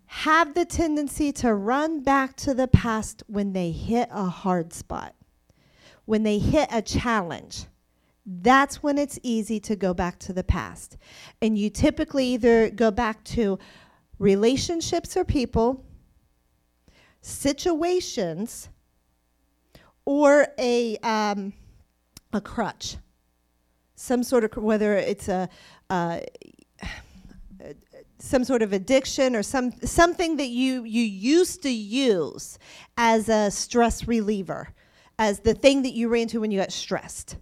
[0.05, 5.15] have the tendency to run back to the past when they hit a hard spot,
[6.05, 7.65] when they hit a challenge.
[8.25, 10.97] That's when it's easy to go back to the past.
[11.41, 13.57] And you typically either go back to
[14.19, 15.85] relationships or people,
[17.21, 18.69] situations,
[20.05, 21.53] or a, um,
[22.33, 22.97] a crutch.
[23.95, 25.47] Some sort of, whether it's a,
[25.89, 26.19] uh,
[28.21, 32.59] some sort of addiction or some something that you you used to use
[32.97, 34.69] as a stress reliever
[35.17, 37.37] as the thing that you ran to when you got stressed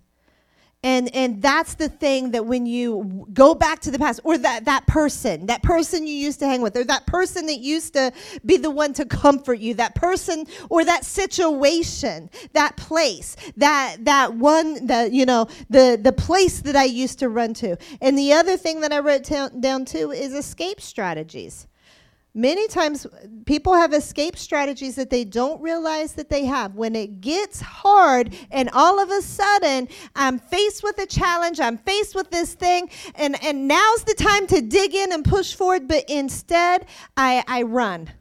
[0.81, 4.63] and and that's the thing that when you go back to the past or that
[4.65, 8.11] that person that person you used to hang with or that person that used to
[8.45, 14.33] be the one to comfort you that person or that situation that place that that
[14.33, 17.77] one that you know the the place that i used to run to.
[18.01, 21.67] And the other thing that i wrote down, down too is escape strategies
[22.35, 23.07] Many times
[23.45, 26.75] people have escape strategies that they don't realize that they have.
[26.75, 31.77] When it gets hard and all of a sudden I'm faced with a challenge, I'm
[31.77, 35.87] faced with this thing, and, and now's the time to dig in and push forward,
[35.87, 36.85] but instead
[37.17, 38.11] I, I run.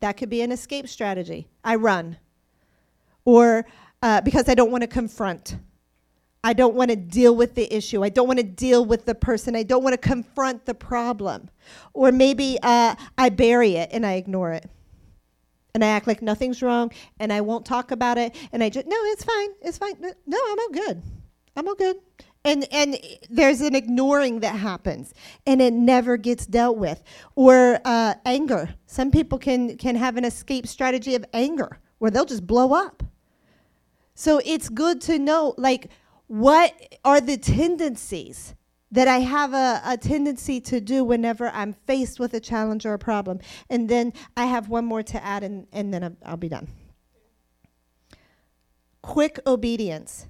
[0.00, 1.48] That could be an escape strategy.
[1.62, 2.16] I run.
[3.24, 3.64] Or
[4.02, 5.56] uh, because I don't want to confront.
[6.44, 8.02] I don't want to deal with the issue.
[8.02, 9.54] I don't want to deal with the person.
[9.54, 11.50] I don't want to confront the problem.
[11.94, 14.68] Or maybe uh, I bury it and I ignore it.
[15.74, 16.90] And I act like nothing's wrong
[17.20, 18.36] and I won't talk about it.
[18.52, 19.50] And I just, no, it's fine.
[19.62, 19.94] It's fine.
[20.00, 21.02] No, I'm all good.
[21.56, 21.96] I'm all good.
[22.44, 22.98] And, and
[23.30, 25.14] there's an ignoring that happens
[25.46, 27.04] and it never gets dealt with.
[27.36, 28.74] Or uh, anger.
[28.86, 33.04] Some people can, can have an escape strategy of anger where they'll just blow up.
[34.14, 35.88] So it's good to know, like,
[36.32, 36.72] what
[37.04, 38.54] are the tendencies
[38.90, 42.94] that I have a, a tendency to do whenever I'm faced with a challenge or
[42.94, 43.40] a problem?
[43.68, 46.68] And then I have one more to add, and, and then I'll be done.
[49.02, 50.26] Quick obedience.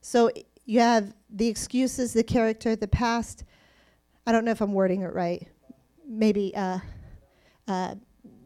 [0.00, 0.30] So
[0.64, 3.42] you have the excuses, the character, the past.
[4.28, 5.44] I don't know if I'm wording it right.
[6.06, 6.78] Maybe uh,
[7.66, 7.96] uh,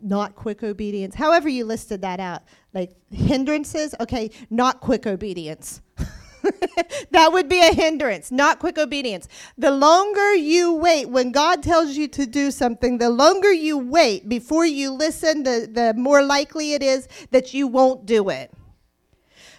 [0.01, 1.14] not quick obedience.
[1.14, 2.44] However, you listed that out.
[2.72, 5.82] Like hindrances, okay, not quick obedience.
[7.11, 9.28] that would be a hindrance, not quick obedience.
[9.57, 14.28] The longer you wait, when God tells you to do something, the longer you wait
[14.28, 18.53] before you listen, the, the more likely it is that you won't do it.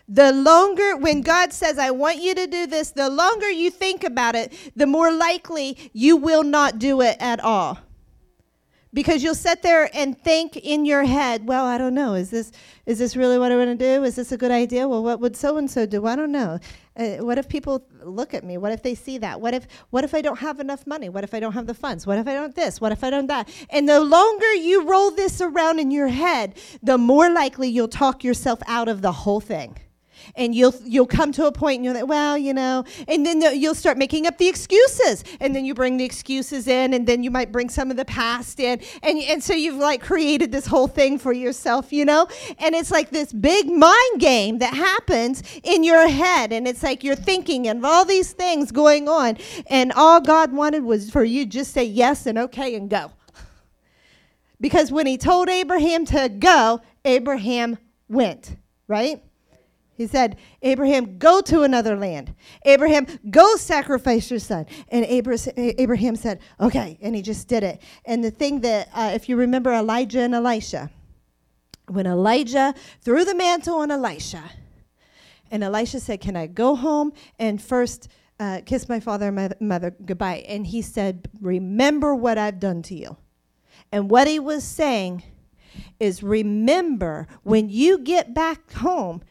[0.08, 4.04] The longer, when God says, I want you to do this, the longer you think
[4.04, 7.78] about it, the more likely you will not do it at all
[8.94, 12.52] because you'll sit there and think in your head well i don't know is this
[12.90, 14.04] is this really what i want to do?
[14.04, 14.88] Is this a good idea?
[14.88, 16.08] Well what would so and so do?
[16.08, 16.58] I don't know.
[16.98, 18.58] Uh, what if people look at me?
[18.58, 19.40] What if they see that?
[19.40, 21.08] What if what if i don't have enough money?
[21.08, 22.08] What if i don't have the funds?
[22.08, 22.82] What if i don't this?
[22.82, 23.48] What if i don't that?
[23.70, 28.24] And the longer you roll this around in your head the more likely you'll talk
[28.24, 29.78] yourself out of the whole thing
[30.36, 33.42] and you'll you'll come to a point and you're like well you know and then
[33.60, 35.24] you'll start making up the excuses.
[35.40, 38.06] And then you bring the excuses in and then you might bring some of the
[38.06, 38.82] past in.
[39.04, 42.28] And and so you've like created this whole thing for yourself you know?
[42.58, 46.52] And it's like this big mind game that happens in your head.
[46.52, 49.38] And it's like you're thinking and all these things going on.
[49.68, 53.12] And all God wanted was for you just say yes and okay and go.
[54.62, 57.78] Because when he told Abraham to go Abraham
[58.10, 58.58] went
[58.88, 59.24] right
[60.00, 62.34] he said, Abraham, go to another land.
[62.64, 64.66] Abraham, go sacrifice your son.
[64.88, 66.98] And Abraham said, okay.
[67.02, 67.82] And he just did it.
[68.06, 70.90] And the thing that, uh, if you remember Elijah and Elisha,
[71.88, 74.50] when Elijah threw the mantle on Elisha,
[75.52, 78.08] and Elisha said, Can I go home and first
[78.40, 80.46] uh, kiss my father and my mother goodbye?
[80.48, 83.18] And he said, Remember what I've done to you.
[83.92, 85.24] And what he was saying
[86.00, 89.24] is, Remember when you get back home,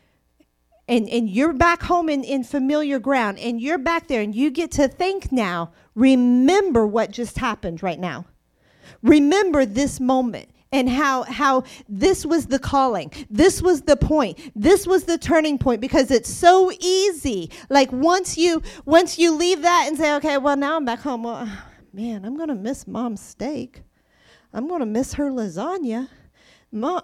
[0.88, 4.50] and, and you're back home in, in familiar ground and you're back there and you
[4.50, 8.24] get to think now, remember what just happened right now.
[9.02, 13.12] Remember this moment and how how this was the calling.
[13.30, 14.38] This was the point.
[14.54, 17.50] This was the turning point because it's so easy.
[17.70, 21.22] Like once you once you leave that and say okay well now i'm back home
[21.22, 21.48] well
[21.92, 23.82] man i'm to miss mom's steak.
[24.52, 26.08] I'm to miss her lasagna.
[26.72, 27.02] Mom,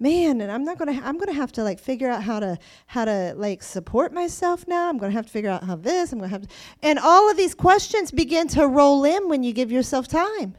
[0.00, 2.58] man and i'm not gonna ha- i'm gonna have to like figure out how to
[2.86, 4.88] how to like support myself now.
[4.88, 6.48] I'm gonna have to figure out how this i'm gonna have to
[6.82, 10.56] and all of these questions begin to roll in when you give yourself time.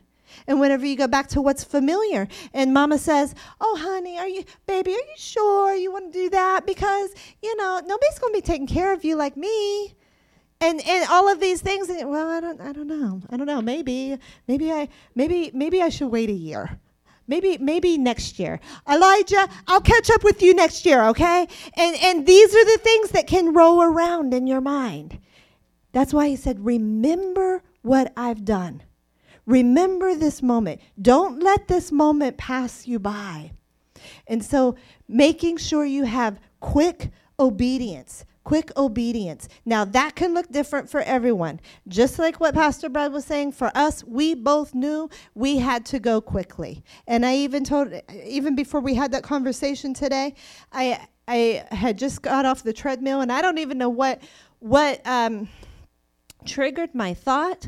[0.47, 4.43] And whenever you go back to what's familiar and mama says oh honey are you
[4.65, 6.65] baby are you sure you want to do that?
[6.65, 7.09] Because
[7.41, 9.95] you know nobody's to be taking care of you like me.
[10.61, 13.21] And and all of these things and, well i don't i don't know.
[13.29, 13.61] I don't know.
[13.61, 14.17] Maybe
[14.47, 16.79] maybe i maybe maybe i should wait a year
[17.27, 18.59] Maybe maybe next year.
[18.89, 21.47] Elijah, I'll catch up with you next year, okay?
[21.75, 25.19] And and these are the things that can roll around in your mind.
[25.91, 28.83] That's why he said, "Remember what I've done."
[29.45, 30.81] Remember this moment.
[31.01, 33.51] Don't let this moment pass you by.
[34.27, 34.75] And so,
[35.07, 39.47] making sure you have quick obedience quick obedience.
[39.65, 41.59] Now, that can look different for everyone.
[41.87, 45.99] Just like what Pastor Brad was saying, for us, we both knew we had to
[45.99, 46.83] go quickly.
[47.07, 47.93] And I even told,
[48.25, 50.35] even before we had that conversation today,
[50.71, 54.21] I, I had just got off the treadmill, and I don't even know what,
[54.59, 55.47] what um,
[56.45, 57.67] triggered my thought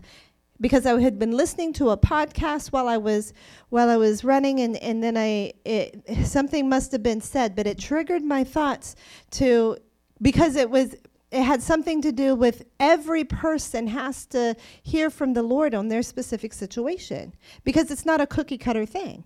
[0.62, 3.34] because I had been listening to a podcast while I was
[3.70, 7.68] while I was running, and, and then I it, something must have been said, but
[7.68, 8.96] it triggered my thoughts
[9.32, 9.78] to
[10.24, 10.96] because it was
[11.34, 15.88] it had something to do with every person has to hear from the Lord on
[15.88, 19.26] their specific situation because it's not a cookie cutter thing.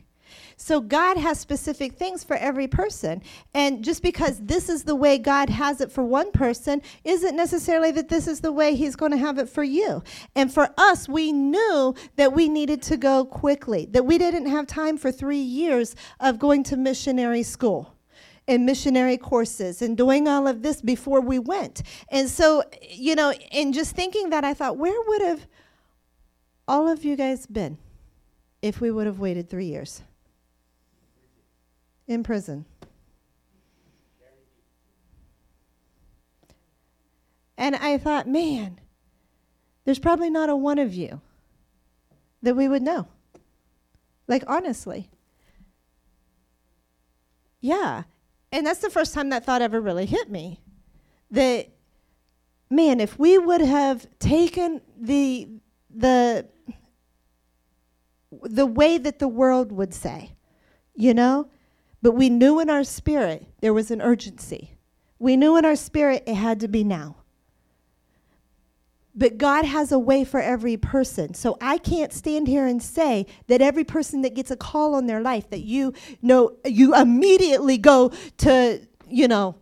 [0.55, 3.21] So God has specific things for every person.
[3.53, 7.91] And just because this is the way God has it for one person isn't necessarily
[7.91, 10.03] that this is the way he's going to have it for you.
[10.35, 14.65] And for us, we knew that we needed to go quickly, that we didn't have
[14.65, 17.96] time for 3 years of going to missionary school
[18.47, 21.83] and missionary courses and doing all of this before we went.
[22.09, 25.47] And so, you know, in just thinking that, I thought, where would have
[26.67, 27.77] all of you guys been
[28.61, 30.01] if we would have waited three years?
[32.07, 32.65] In prison.
[37.57, 38.79] And I thought, man,
[39.83, 41.21] there's probably not a one of you
[42.43, 43.07] that we would know.
[44.27, 45.09] Like, honestly.
[47.59, 48.03] Yeah
[48.51, 50.61] and that's the first time that thought ever really hit me.
[51.31, 51.69] That
[52.69, 55.47] man if we would have taken the
[55.89, 56.47] the
[58.43, 60.37] the way that the world would say
[60.97, 61.47] you know?
[62.01, 64.77] But we knew in our spirit there was an urgency.
[65.19, 67.17] We knew in our spirit it had to be now
[69.17, 71.33] but God has a way for every person.
[71.33, 75.07] So I can't stand here and say that every person that gets a call on
[75.07, 79.55] their life that you know you immediately go to, you know,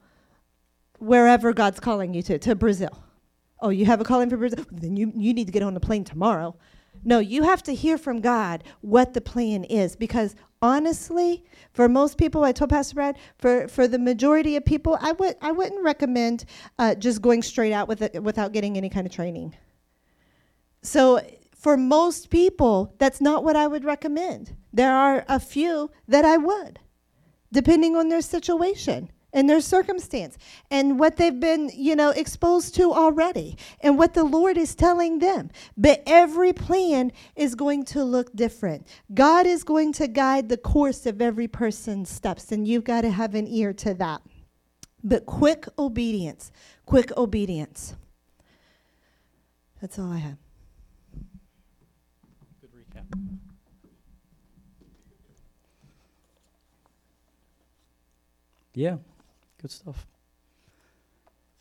[0.99, 3.01] wherever God's calling you to, to Brazil.
[3.61, 4.65] Oh, you have a calling for Brazil?
[4.69, 6.55] Then you, you need to get on the plane tomorrow.
[7.05, 11.45] No, you have to hear from God what the plan is because honestly,
[11.75, 15.35] for most people, I told Pastor Brad, for, for the majority of people, I would
[15.41, 16.45] I wouldn't recommend
[16.79, 19.53] uh, just going straight out with it without getting any kind of training.
[20.83, 21.19] So
[21.53, 24.55] for most people, that's not what I would recommend.
[24.71, 26.79] There are a few that I would,
[27.51, 30.37] depending on their situation and their circumstance
[30.71, 35.19] and what they've been, you know, exposed to already and what the Lord is telling
[35.19, 35.51] them.
[35.77, 38.87] But every plan is going to look different.
[39.13, 43.11] God is going to guide the course of every person's steps, and you've got to
[43.11, 44.21] have an ear to that.
[45.03, 46.51] But quick obedience,
[46.85, 47.93] quick obedience.
[49.81, 50.37] That's all I have.
[52.61, 53.03] Good recap.
[58.73, 58.97] Yeah.
[59.65, 60.05] Good stuff.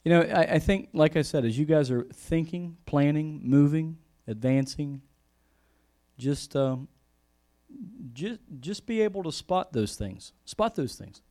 [0.04, 3.96] You know, I, I think, like I said, as you guys are thinking, planning, moving,
[4.28, 5.00] advancing,
[6.18, 6.88] just um,
[8.12, 10.34] just just be able to spot those things.
[10.44, 11.22] Spot those things.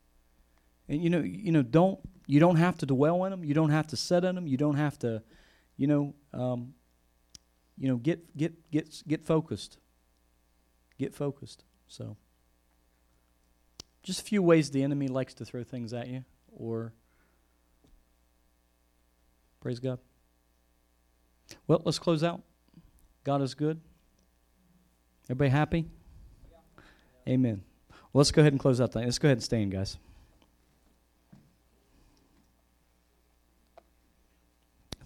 [0.88, 3.44] And you know, you know, don't you don't have to dwell in them.
[3.44, 4.48] You don't have to set in them.
[4.48, 5.22] You don't have to,
[5.76, 6.74] you know, um,
[7.78, 9.78] you know, get get get get focused.
[10.98, 11.62] Get focused.
[11.86, 12.16] So,
[14.02, 16.24] just a few ways the enemy likes to throw things at you
[16.56, 16.92] or
[19.60, 19.98] praise God.
[21.66, 22.42] Well, let's close out.
[23.24, 23.80] God is good.
[25.26, 25.86] Everybody happy?
[27.26, 27.62] Amen.
[27.90, 28.94] Well, let's go ahead and close out.
[28.94, 29.96] Let's go ahead and stand, guys.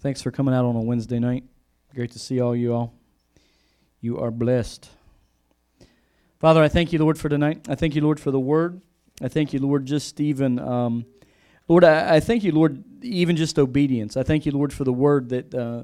[0.01, 1.43] Thanks for coming out on a Wednesday night.
[1.93, 2.93] Great to see all you all.
[4.01, 4.89] You are blessed.
[6.39, 7.67] Father, I thank you, Lord, for tonight.
[7.67, 8.81] I thank you, Lord, for the word.
[9.21, 10.59] I thank you, Lord, just even.
[10.59, 11.05] Um,
[11.69, 14.17] Lord, I, I, thank you, Lord, even just obedience.
[14.17, 15.83] I thank you, Lord, for the word that, uh,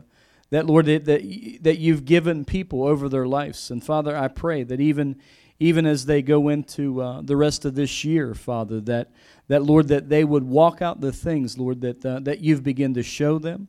[0.50, 1.22] that Lord, that, that,
[1.62, 3.70] that you've given people over their lives.
[3.70, 5.18] And Father, I pray that even,
[5.60, 9.12] even as they go into uh, the rest of this year, Father, that,
[9.48, 12.96] that Lord, that they would walk out the things, Lord, that, uh, that you've begun
[12.96, 13.68] to show them.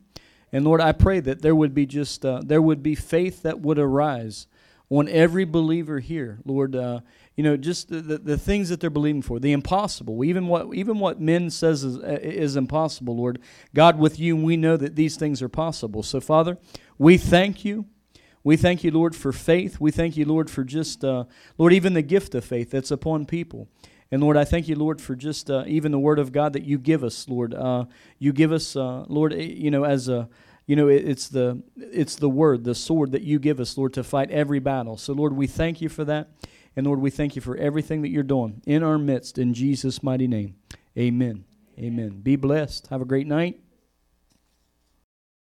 [0.51, 3.59] And Lord, I pray that there would be just, uh, there would be faith that
[3.59, 4.47] would arise
[4.89, 7.01] on every believer here, Lord, uh,
[7.37, 10.73] you know, just the, the, the, things that they're believing for, the impossible, even what
[10.73, 13.39] even what men says is, is impossible, Lord.
[13.75, 16.01] God, with you, we know that these things are possible.
[16.01, 16.57] So, Father,
[16.97, 17.85] we thank you.
[18.43, 19.79] We thank you, Lord, for faith.
[19.79, 21.25] We thank you, Lord, for just, uh,
[21.59, 23.67] Lord, even the gift of faith that's upon people.
[24.09, 26.63] And Lord, I thank you, Lord, for just uh, even the word of God that
[26.63, 27.53] you give us, Lord.
[27.53, 27.85] Uh,
[28.17, 30.27] you give us, uh, Lord, eh, you know, as a
[30.65, 33.93] you know it, it's the it's the word the sword that you give us lord
[33.93, 36.27] to fight every battle so lord we thank you for that
[36.77, 40.03] and Lord, we thank you for everything that you're doing in our midst in Jesus'
[40.03, 40.55] mighty name.
[40.95, 41.43] Amen.
[41.79, 42.21] Amen.
[42.21, 42.87] Be blessed.
[42.87, 43.59] Have a great night.